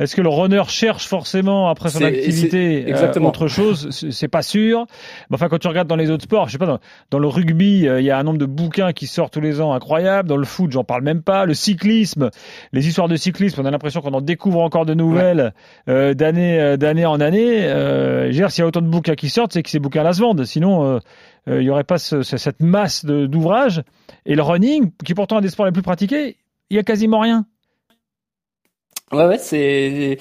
est-ce 0.01 0.15
que 0.15 0.22
le 0.22 0.29
runner 0.29 0.63
cherche 0.67 1.08
forcément 1.08 1.70
après 1.70 1.89
son 1.89 2.03
activité 2.03 2.86
euh, 2.93 3.20
autre 3.22 3.48
chose 3.48 3.89
C'est 4.10 4.27
pas 4.27 4.41
sûr. 4.41 4.86
Mais 5.29 5.36
enfin, 5.36 5.48
quand 5.48 5.60
tu 5.60 5.67
regardes 5.67 5.88
dans 5.88 5.96
les 5.96 6.10
autres 6.10 6.24
sports, 6.24 6.48
je 6.48 6.53
sais 6.53 6.58
pas, 6.58 6.79
dans, 7.12 7.20
le 7.20 7.27
rugby, 7.27 7.88
euh, 7.88 8.01
il 8.01 8.05
y 8.05 8.12
a 8.12 8.17
un 8.17 8.24
nombre 8.24 8.39
de 8.39 8.46
bouquins 8.46 8.93
qui 8.93 9.08
sortent 9.08 9.34
tous 9.34 9.41
les 9.41 9.62
ans 9.62 9.74
incroyable. 9.74 10.27
Dans 10.27 10.38
le 10.38 10.46
foot, 10.46 10.72
j'en 10.72 10.84
parle 10.84 11.03
même 11.03 11.22
pas. 11.22 11.46
Le 11.46 11.53
cyclisme, 11.53 12.29
les 12.74 12.87
histoires 12.87 13.07
de 13.07 13.16
cyclisme, 13.16 13.61
on 13.61 13.66
a 13.66 13.72
l'impression 13.72 14.01
qu'on 14.01 14.14
en 14.14 14.22
découvre 14.22 14.61
encore 14.61 14.85
de 14.85 14.94
nouvelles 14.94 15.53
euh, 15.87 16.14
d'année 16.14 16.59
euh, 16.59 16.77
d'année 16.77 17.05
en 17.05 17.20
année. 17.20 17.64
Euh, 17.66 18.31
s'il 18.31 18.61
y 18.61 18.64
a 18.64 18.68
autant 18.68 18.81
de 18.81 18.87
bouquins 18.87 19.16
qui 19.16 19.29
sortent, 19.29 19.53
c'est 19.53 19.64
que 19.64 19.70
ces 19.70 19.79
bouquins-là 19.79 20.14
se 20.14 20.22
vendent. 20.22 20.46
Sinon, 20.46 21.00
il 21.48 21.59
n'y 21.59 21.70
aurait 21.70 21.83
pas 21.83 21.98
ce, 21.98 22.24
cette 22.24 22.61
masse 22.61 23.05
d'ouvrages. 23.05 23.83
Et 24.25 24.35
le 24.35 24.42
running, 24.42 24.92
qui 25.03 25.11
est 25.14 25.16
pourtant 25.16 25.37
un 25.37 25.42
des 25.42 25.50
sports 25.50 25.66
les 25.66 25.72
plus 25.72 25.81
pratiqués, 25.81 26.37
il 26.70 26.75
y 26.75 26.79
a 26.79 26.83
quasiment 26.83 27.20
rien. 27.20 27.46
Ouais, 29.12 29.26
ouais, 29.26 29.38
c'est. 29.38 30.18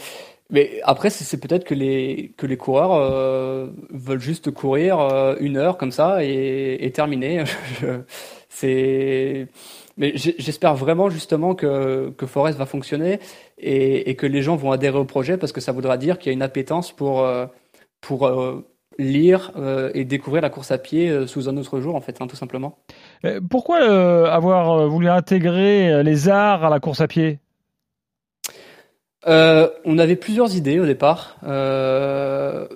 Mais 0.50 0.80
après, 0.82 1.10
c'est 1.10 1.38
peut-être 1.38 1.64
que 1.64 1.74
les 1.74 2.34
que 2.36 2.46
les 2.46 2.56
coureurs 2.56 2.92
euh, 2.94 3.68
veulent 3.90 4.20
juste 4.20 4.50
courir 4.50 4.98
euh, 4.98 5.36
une 5.38 5.56
heure 5.56 5.78
comme 5.78 5.92
ça 5.92 6.24
et, 6.24 6.78
et 6.80 6.90
terminer. 6.90 7.44
c'est. 8.48 9.46
Mais 9.96 10.12
j'espère 10.16 10.74
vraiment 10.74 11.08
justement 11.10 11.54
que 11.54 12.10
que 12.16 12.26
Forest 12.26 12.58
va 12.58 12.66
fonctionner 12.66 13.20
et, 13.58 14.10
et, 14.10 14.16
que 14.16 14.26
les 14.26 14.42
gens 14.42 14.56
vont 14.56 14.72
adhérer 14.72 14.98
au 14.98 15.04
projet 15.04 15.36
parce 15.36 15.52
que 15.52 15.60
ça 15.60 15.72
voudra 15.72 15.98
dire 15.98 16.18
qu'il 16.18 16.30
y 16.30 16.32
a 16.32 16.34
une 16.34 16.42
appétence 16.42 16.90
pour 16.90 17.20
euh, 17.20 17.46
pour 18.00 18.30
lire 18.98 19.52
et 19.94 20.04
découvrir 20.04 20.42
la 20.42 20.50
course 20.50 20.70
à 20.70 20.78
pied 20.78 21.26
sous 21.26 21.48
un 21.48 21.56
autre 21.56 21.80
jour 21.80 21.94
en 21.94 22.00
fait, 22.00 22.20
hein, 22.20 22.26
tout 22.26 22.36
simplement. 22.36 22.78
Pourquoi 23.50 23.78
avoir 24.32 24.88
voulu 24.88 25.08
intégrer 25.08 26.02
les 26.02 26.28
arts 26.28 26.64
à 26.64 26.70
la 26.70 26.80
course 26.80 27.00
à 27.00 27.08
pied? 27.08 27.40
Euh, 29.26 29.68
on 29.84 29.98
avait 29.98 30.16
plusieurs 30.16 30.56
idées 30.56 30.80
au 30.80 30.86
départ. 30.86 31.36
Euh, 31.44 32.66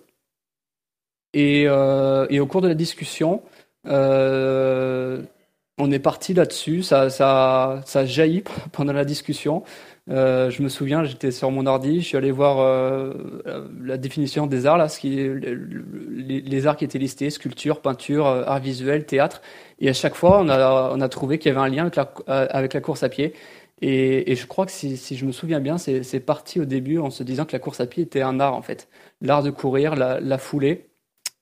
et, 1.33 1.65
euh, 1.67 2.27
et, 2.31 2.41
au 2.41 2.47
cours 2.47 2.61
de 2.61 2.69
la 2.69 2.75
discussion, 2.75 3.43
on 3.87 5.91
est 5.91 5.99
parti 5.99 6.35
là-dessus. 6.35 6.83
Ça, 6.83 7.11
ça, 7.11 7.81
ça 7.87 8.05
jaillit 8.05 8.45
pendant 8.73 8.93
la 8.93 9.05
discussion. 9.05 9.65
Je 10.07 10.63
me 10.63 10.69
souviens, 10.69 11.05
j'étais 11.05 11.31
sur 11.31 11.51
mon 11.51 11.65
ordi, 11.65 12.03
je 12.03 12.07
suis 12.07 12.17
allé 12.19 12.31
voir 12.31 13.15
la 13.83 13.97
définition 13.97 14.47
des 14.47 14.67
arts, 14.67 14.77
là, 14.77 14.87
les, 15.03 16.67
arts 16.67 16.77
qui 16.77 16.85
étaient 16.85 16.99
listés, 16.99 17.31
sculpture, 17.31 17.81
peinture, 17.81 18.27
art 18.27 18.61
visuel, 18.61 19.07
théâtre. 19.07 19.41
Et 19.81 19.89
à 19.89 19.95
chaque 19.95 20.15
fois, 20.15 20.41
on 20.41 21.01
a, 21.01 21.09
trouvé 21.09 21.39
qu'il 21.39 21.53
y 21.53 21.57
avait 21.57 21.67
un 21.67 21.71
lien 21.71 21.91
avec 22.27 22.75
la 22.75 22.81
course 22.81 23.03
à 23.03 23.09
pied. 23.09 23.33
Et, 23.81 24.35
je 24.37 24.47
crois 24.47 24.67
que 24.67 24.73
si, 24.73 24.97
je 24.97 25.27
me 25.27 25.33
souviens 25.33 25.61
bien, 25.61 25.79
c'est 25.79 26.21
parti 26.21 26.61
au 26.61 26.65
début 26.65 26.99
en 26.99 27.11
se 27.11 27.23
disant 27.23 27.45
que 27.45 27.53
la 27.53 27.59
course 27.59 27.81
à 27.81 27.87
pied 27.87 28.05
était 28.05 28.23
un 28.23 28.41
art 28.41 28.55
en 28.55 28.63
fait. 28.63 28.89
L'art 29.21 29.43
de 29.43 29.51
courir, 29.51 29.97
la, 29.97 30.39
foulée. 30.39 30.91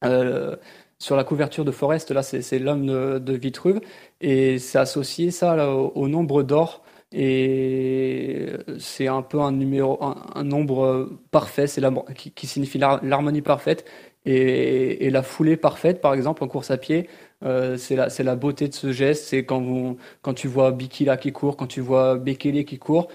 Euh, 0.05 0.57
sur 0.99 1.17
la 1.17 1.25
couverture 1.25 1.65
de 1.65 1.73
Forest, 1.73 2.11
là, 2.13 2.23
c'est 2.23 2.59
l'homme 2.59 2.87
de, 2.87 3.33
Vitruve. 3.35 3.81
Et 4.21 4.59
c'est 4.59 4.79
associé 4.79 5.31
ça 5.31 5.69
au, 5.69 6.09
nombre 6.09 6.43
d'or. 6.43 6.83
Et 7.13 8.49
c'est 8.79 9.09
un 9.09 9.23
peu 9.23 9.41
un 9.41 9.53
numéro, 9.53 9.99
un, 10.03 10.45
nombre 10.45 11.11
parfait, 11.31 11.67
c'est 11.67 11.83
qui, 12.15 12.47
signifie 12.47 12.79
l'harmonie 12.79 13.43
parfaite. 13.43 13.85
Et, 14.25 15.07
et, 15.07 15.11
la 15.11 15.23
foulée 15.23 15.57
parfaite, 15.57 16.01
par 16.01 16.15
exemple, 16.15 16.45
en 16.45 16.49
course 16.49 16.71
à 16.71 16.79
pied, 16.79 17.09
euh, 17.45 17.77
c'est 17.77 17.97
la, 17.97 18.09
la 18.19 18.37
beauté 18.37 18.69
de 18.69 18.75
ce 18.75 18.93
geste. 18.93 19.27
C'est 19.27 19.45
quand, 19.45 19.97
quand 20.23 20.35
tu 20.35 20.49
vois 20.49 20.73
Bikila 20.73 21.17
qui 21.17 21.33
court, 21.33 21.57
quand 21.57 21.67
tu 21.67 21.81
vois 21.81 22.17
Bekele 22.19 22.65
qui 22.65 22.79
court, 22.79 23.09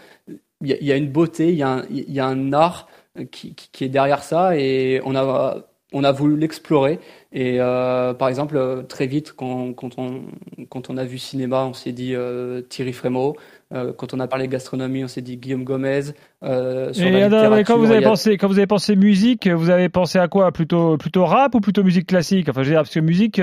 il 0.61 0.69
y, 0.69 0.91
a 0.91 0.95
une 0.97 1.11
beauté, 1.11 1.49
il 1.49 1.55
y, 1.55 2.11
y, 2.13 2.19
a 2.19 2.25
un 2.25 2.51
art 2.53 2.87
qui, 3.31 3.55
qui, 3.55 3.83
est 3.83 3.89
derrière 3.89 4.23
ça 4.23 4.57
et 4.57 5.01
on 5.05 5.15
a, 5.15 5.67
on 5.93 6.04
a 6.04 6.12
voulu 6.12 6.38
l'explorer. 6.38 7.00
Et 7.32 7.62
euh, 7.62 8.13
par 8.13 8.28
exemple, 8.28 8.86
très 8.89 9.08
vite, 9.08 9.34
quand, 9.34 9.73
quand, 9.73 9.97
on, 9.97 10.23
quand 10.69 10.89
on 10.89 10.97
a 10.97 11.06
vu 11.06 11.17
cinéma, 11.17 11.63
on 11.65 11.73
s'est 11.73 11.93
dit 11.93 12.13
euh, 12.13 12.62
Thierry 12.62 12.93
Frémaux. 12.93 13.38
Euh, 13.73 13.93
quand 13.93 14.13
on 14.13 14.19
a 14.19 14.28
parlé 14.28 14.47
gastronomie, 14.47 15.04
on 15.04 15.08
s'est 15.08 15.21
dit 15.21 15.38
Guillaume 15.38 15.63
Gomez. 15.63 16.13
Euh, 16.43 16.91
sur 16.93 17.10
la 17.10 17.63
quand 17.63 17.78
vous 17.78 17.91
avez 17.91 18.02
pensé, 18.02 18.38
quand 18.38 18.47
vous 18.47 18.58
avez 18.58 18.67
pensé 18.67 18.95
musique, 18.95 19.47
vous 19.47 19.69
avez 19.69 19.89
pensé 19.89 20.19
à 20.19 20.28
quoi? 20.28 20.52
Plutôt, 20.52 20.97
plutôt 20.97 21.26
rap 21.26 21.56
ou 21.56 21.62
plutôt 21.62 21.84
musique 21.84 22.08
classique? 22.08 22.50
Enfin, 22.50 22.63
je 22.63 22.69
veux 22.69 22.73
dire, 22.73 22.82
parce 22.82 22.93
que 22.93 23.00
musique, 23.00 23.41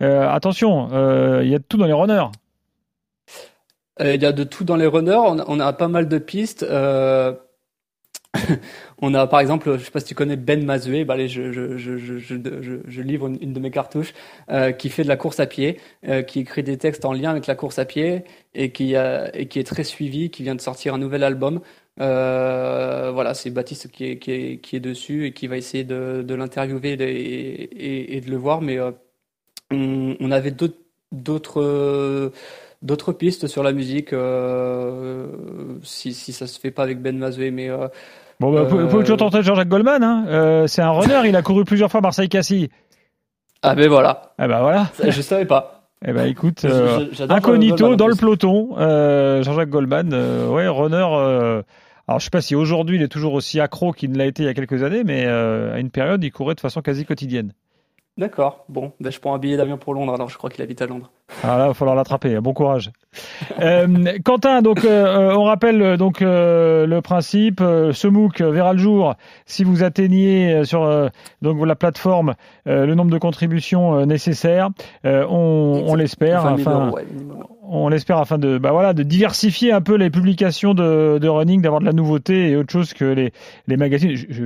attention, 0.00 0.88
il 1.40 1.48
y 1.48 1.54
a 1.54 1.58
de 1.58 1.64
tout 1.66 1.78
dans 1.78 1.86
les 1.86 1.92
runners. 1.92 2.26
Il 4.00 4.20
y 4.20 4.26
a 4.26 4.32
de 4.32 4.44
tout 4.44 4.64
dans 4.64 4.76
les 4.76 4.86
runners. 4.86 5.12
On 5.12 5.38
a, 5.38 5.44
on 5.46 5.60
a 5.60 5.72
pas 5.72 5.88
mal 5.88 6.08
de 6.08 6.18
pistes. 6.18 6.66
On 9.02 9.14
a 9.14 9.26
par 9.26 9.40
exemple, 9.40 9.76
je 9.78 9.84
sais 9.84 9.90
pas 9.90 10.00
si 10.00 10.06
tu 10.06 10.14
connais 10.14 10.36
Ben 10.36 10.64
Mazoué, 10.64 11.04
bah 11.04 11.14
allez, 11.14 11.28
je, 11.28 11.52
je, 11.52 11.76
je, 11.76 11.98
je, 11.98 13.02
livre 13.02 13.26
une, 13.26 13.52
de 13.52 13.60
mes 13.60 13.70
cartouches, 13.70 14.14
euh, 14.50 14.72
qui 14.72 14.88
fait 14.88 15.02
de 15.02 15.08
la 15.08 15.16
course 15.16 15.40
à 15.40 15.46
pied, 15.46 15.80
euh, 16.08 16.22
qui 16.22 16.40
écrit 16.40 16.62
des 16.62 16.78
textes 16.78 17.04
en 17.04 17.12
lien 17.12 17.30
avec 17.30 17.46
la 17.46 17.54
course 17.54 17.78
à 17.78 17.84
pied 17.84 18.24
et 18.54 18.70
qui, 18.70 18.94
et 18.94 19.46
qui 19.46 19.58
est 19.58 19.64
très 19.64 19.84
suivi, 19.84 20.30
qui 20.30 20.42
vient 20.42 20.54
de 20.54 20.60
sortir 20.60 20.94
un 20.94 20.98
nouvel 20.98 21.24
album. 21.24 21.60
Euh, 22.00 23.10
voilà, 23.12 23.34
c'est 23.34 23.50
Baptiste 23.50 23.88
qui 23.90 24.04
est, 24.06 24.18
qui, 24.18 24.32
est, 24.32 24.58
qui 24.58 24.76
est 24.76 24.80
dessus 24.80 25.26
et 25.26 25.32
qui 25.32 25.46
va 25.46 25.56
essayer 25.56 25.84
de, 25.84 26.24
de 26.26 26.34
l'interviewer 26.34 26.94
et, 26.94 27.04
et, 27.04 28.16
et, 28.16 28.20
de 28.20 28.30
le 28.30 28.36
voir. 28.36 28.60
Mais 28.62 28.78
euh, 28.78 28.90
on, 29.70 30.16
on, 30.20 30.30
avait 30.30 30.50
d'autres 30.50 30.78
d'autres 31.12 32.32
d'autres 32.82 33.12
pistes 33.12 33.46
sur 33.46 33.62
la 33.62 33.72
musique 33.72 34.12
euh, 34.12 35.28
si, 35.82 36.12
si 36.14 36.32
ça 36.32 36.46
se 36.46 36.60
fait 36.60 36.70
pas 36.70 36.82
avec 36.82 37.00
Ben 37.00 37.16
Mazoué 37.16 37.50
mais 37.50 37.70
euh, 37.70 37.88
bon 38.40 38.52
bah, 38.52 38.62
vous 38.64 38.88
pouvez 38.88 39.02
toujours 39.02 39.18
tenter 39.18 39.42
Jean-Jacques 39.42 39.68
Goldman 39.68 40.02
hein. 40.02 40.24
euh, 40.28 40.66
c'est 40.66 40.82
un 40.82 40.90
runner 40.90 41.20
il 41.26 41.36
a 41.36 41.42
couru 41.42 41.64
plusieurs 41.64 41.90
fois 41.90 42.00
Marseille 42.00 42.28
Cassis 42.28 42.68
ah 43.62 43.74
ben 43.74 43.88
voilà 43.88 44.32
ah 44.38 44.48
ben 44.48 44.60
voilà 44.60 44.90
je 45.02 45.22
savais 45.22 45.46
pas 45.46 45.88
eh 46.06 46.12
ben 46.12 46.26
écoute 46.26 46.66
incognito 47.28 47.96
dans 47.96 48.08
le 48.08 48.16
peloton 48.16 48.74
Jean-Jacques 49.42 49.70
Goldman 49.70 50.12
ouais 50.50 50.68
runner 50.68 51.62
alors 52.06 52.18
je 52.18 52.24
sais 52.24 52.30
pas 52.30 52.42
si 52.42 52.54
aujourd'hui 52.54 52.96
il 52.96 53.02
est 53.02 53.08
toujours 53.08 53.34
aussi 53.34 53.60
accro 53.60 53.92
qu'il 53.92 54.12
ne 54.12 54.18
l'a 54.18 54.26
été 54.26 54.42
il 54.42 54.46
y 54.46 54.48
a 54.48 54.54
quelques 54.54 54.82
années 54.82 55.04
mais 55.04 55.26
à 55.26 55.78
une 55.78 55.90
période 55.90 56.22
il 56.22 56.30
courait 56.30 56.54
de 56.54 56.60
façon 56.60 56.82
quasi 56.82 57.04
quotidienne 57.04 57.52
D'accord. 58.16 58.64
Bon, 58.68 58.92
ben, 59.00 59.10
je 59.10 59.18
prends 59.18 59.34
un 59.34 59.38
billet 59.38 59.56
d'avion 59.56 59.76
pour 59.76 59.92
Londres, 59.92 60.14
alors 60.14 60.28
je 60.28 60.38
crois 60.38 60.48
qu'il 60.48 60.62
habite 60.62 60.80
à 60.80 60.86
Londres. 60.86 61.10
Ah 61.42 61.56
là, 61.58 61.64
il 61.64 61.68
va 61.68 61.74
falloir 61.74 61.96
l'attraper. 61.96 62.38
Bon 62.40 62.52
courage. 62.52 62.90
euh, 63.60 64.18
Quentin, 64.24 64.60
donc 64.60 64.84
euh, 64.84 65.32
on 65.34 65.44
rappelle 65.44 65.80
euh, 65.80 65.96
donc 65.96 66.20
euh, 66.20 66.86
le 66.86 67.00
principe. 67.00 67.60
ce 67.60 68.06
MOOC 68.08 68.40
verra 68.42 68.72
le 68.72 68.78
jour 68.78 69.14
si 69.46 69.64
vous 69.64 69.82
atteignez 69.82 70.64
sur 70.64 71.10
donc 71.42 71.64
la 71.66 71.74
plateforme 71.76 72.34
le 72.66 72.94
nombre 72.94 73.10
de 73.10 73.18
contributions 73.18 74.04
nécessaires. 74.06 74.70
on, 75.04 75.84
on 75.86 75.94
l'espère. 75.94 76.44
Enfin, 76.44 76.92
on 77.66 77.88
l'espère 77.88 78.18
afin 78.18 78.38
de 78.38 78.58
bah 78.58 78.72
voilà 78.72 78.92
de 78.92 79.02
diversifier 79.02 79.72
un 79.72 79.80
peu 79.80 79.94
les 79.96 80.10
publications 80.10 80.74
de, 80.74 81.18
de 81.18 81.28
running, 81.28 81.62
d'avoir 81.62 81.80
de 81.80 81.86
la 81.86 81.92
nouveauté 81.92 82.50
et 82.50 82.56
autre 82.56 82.70
chose 82.70 82.92
que 82.92 83.04
les, 83.04 83.32
les 83.66 83.76
magazines. 83.76 84.14
Je, 84.14 84.26
je, 84.28 84.42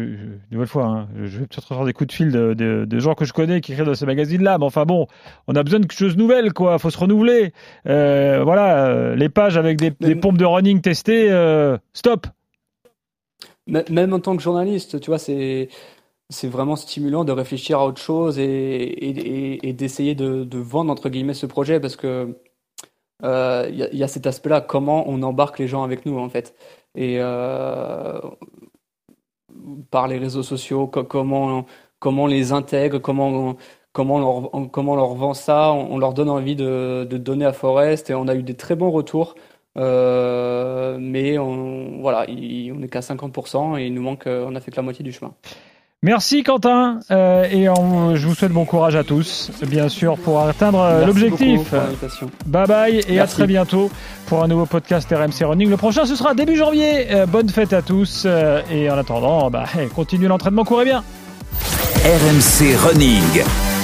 nouvelle 0.52 0.68
fois, 0.68 0.84
hein, 0.84 1.08
je 1.24 1.38
vais 1.38 1.46
peut-être 1.46 1.62
recevoir 1.64 1.84
des 1.84 1.92
coups 1.92 2.08
de 2.08 2.12
fil 2.12 2.30
de, 2.30 2.54
de, 2.54 2.84
de, 2.84 2.98
gens 3.00 3.14
que 3.14 3.24
je 3.24 3.32
connais 3.32 3.60
qui 3.60 3.72
écrivent 3.72 3.86
dans 3.86 3.94
ces 3.94 4.06
magazines-là, 4.06 4.58
mais 4.58 4.64
enfin 4.64 4.84
bon, 4.84 5.06
on 5.48 5.54
a 5.56 5.62
besoin 5.62 5.80
de 5.80 5.90
choses 5.90 6.16
nouvelles, 6.16 6.52
quoi. 6.52 6.67
Faut 6.76 6.90
se 6.90 6.98
renouveler. 6.98 7.52
Euh, 7.86 8.42
voilà, 8.44 8.86
euh, 8.86 9.14
les 9.14 9.30
pages 9.30 9.56
avec 9.56 9.78
des, 9.78 9.92
des 10.00 10.14
pompes 10.14 10.36
de 10.36 10.44
running 10.44 10.82
testées, 10.82 11.30
euh, 11.30 11.78
stop. 11.94 12.26
Même 13.66 14.12
en 14.12 14.20
tant 14.20 14.36
que 14.36 14.42
journaliste, 14.42 15.00
tu 15.00 15.10
vois, 15.10 15.18
c'est 15.18 15.68
c'est 16.30 16.48
vraiment 16.48 16.76
stimulant 16.76 17.24
de 17.24 17.32
réfléchir 17.32 17.78
à 17.78 17.86
autre 17.86 18.00
chose 18.00 18.38
et, 18.38 18.44
et, 18.44 19.66
et 19.66 19.72
d'essayer 19.72 20.14
de, 20.14 20.44
de, 20.44 20.58
vendre 20.58 20.92
entre 20.92 21.08
guillemets 21.08 21.32
ce 21.32 21.46
projet 21.46 21.80
parce 21.80 21.96
que 21.96 22.36
il 23.22 23.26
euh, 23.26 23.68
y, 23.70 23.96
y, 23.96 24.04
a 24.04 24.08
cet 24.08 24.26
aspect-là, 24.26 24.60
comment 24.60 25.08
on 25.08 25.22
embarque 25.22 25.58
les 25.58 25.66
gens 25.66 25.82
avec 25.82 26.06
nous 26.06 26.18
en 26.18 26.28
fait. 26.28 26.54
Et 26.94 27.16
euh, 27.18 28.20
par 29.90 30.06
les 30.06 30.18
réseaux 30.18 30.44
sociaux, 30.44 30.86
comment, 30.86 31.66
comment 31.98 32.24
on 32.24 32.26
les 32.26 32.52
intègre, 32.52 32.98
comment, 32.98 33.56
comment, 33.98 34.14
on 34.14 34.20
leur, 34.20 34.70
comment 34.70 34.92
on 34.92 34.96
leur 34.96 35.14
vend 35.14 35.34
ça, 35.34 35.72
on, 35.72 35.98
leur 35.98 36.14
donne 36.14 36.30
envie 36.30 36.54
de, 36.54 37.04
de, 37.10 37.16
donner 37.18 37.44
à 37.44 37.52
Forest 37.52 38.10
et 38.10 38.14
on 38.14 38.28
a 38.28 38.36
eu 38.36 38.44
des 38.44 38.54
très 38.54 38.76
bons 38.76 38.92
retours. 38.92 39.34
Euh, 39.76 40.98
mais 41.00 41.36
on, 41.36 42.00
voilà, 42.00 42.24
on 42.28 42.78
n'est 42.78 42.88
qu'à 42.88 43.00
50% 43.00 43.76
et 43.80 43.86
il 43.86 43.94
nous 43.94 44.02
manque, 44.02 44.26
on 44.26 44.54
a 44.54 44.60
fait 44.60 44.70
que 44.70 44.76
la 44.76 44.82
moitié 44.82 45.04
du 45.04 45.10
chemin. 45.10 45.32
Merci 46.04 46.44
Quentin 46.44 47.00
euh, 47.10 47.42
et 47.50 47.64
je 47.64 48.24
vous 48.24 48.34
souhaite 48.36 48.52
bon 48.52 48.64
courage 48.64 48.94
à 48.94 49.02
tous, 49.02 49.50
bien 49.66 49.88
sûr, 49.88 50.16
pour 50.16 50.38
atteindre 50.38 50.78
euh, 50.78 51.04
l'objectif. 51.04 51.74
Bye 52.46 52.68
bye 52.68 53.00
et 53.08 53.18
à 53.18 53.26
très 53.26 53.48
bientôt 53.48 53.90
pour 54.26 54.44
un 54.44 54.46
nouveau 54.46 54.64
podcast 54.64 55.12
RMC 55.12 55.44
Running. 55.44 55.68
Le 55.68 55.76
prochain, 55.76 56.06
ce 56.06 56.14
sera 56.14 56.34
début 56.34 56.54
janvier. 56.54 57.12
Euh, 57.12 57.26
bonne 57.26 57.48
fête 57.48 57.72
à 57.72 57.82
tous 57.82 58.28
et 58.70 58.88
en 58.88 58.96
attendant, 58.96 59.50
bah, 59.50 59.64
continuez 59.96 60.28
l'entraînement, 60.28 60.62
courez 60.62 60.84
bien. 60.84 61.02
RMC 62.04 62.76
Running. 62.76 63.77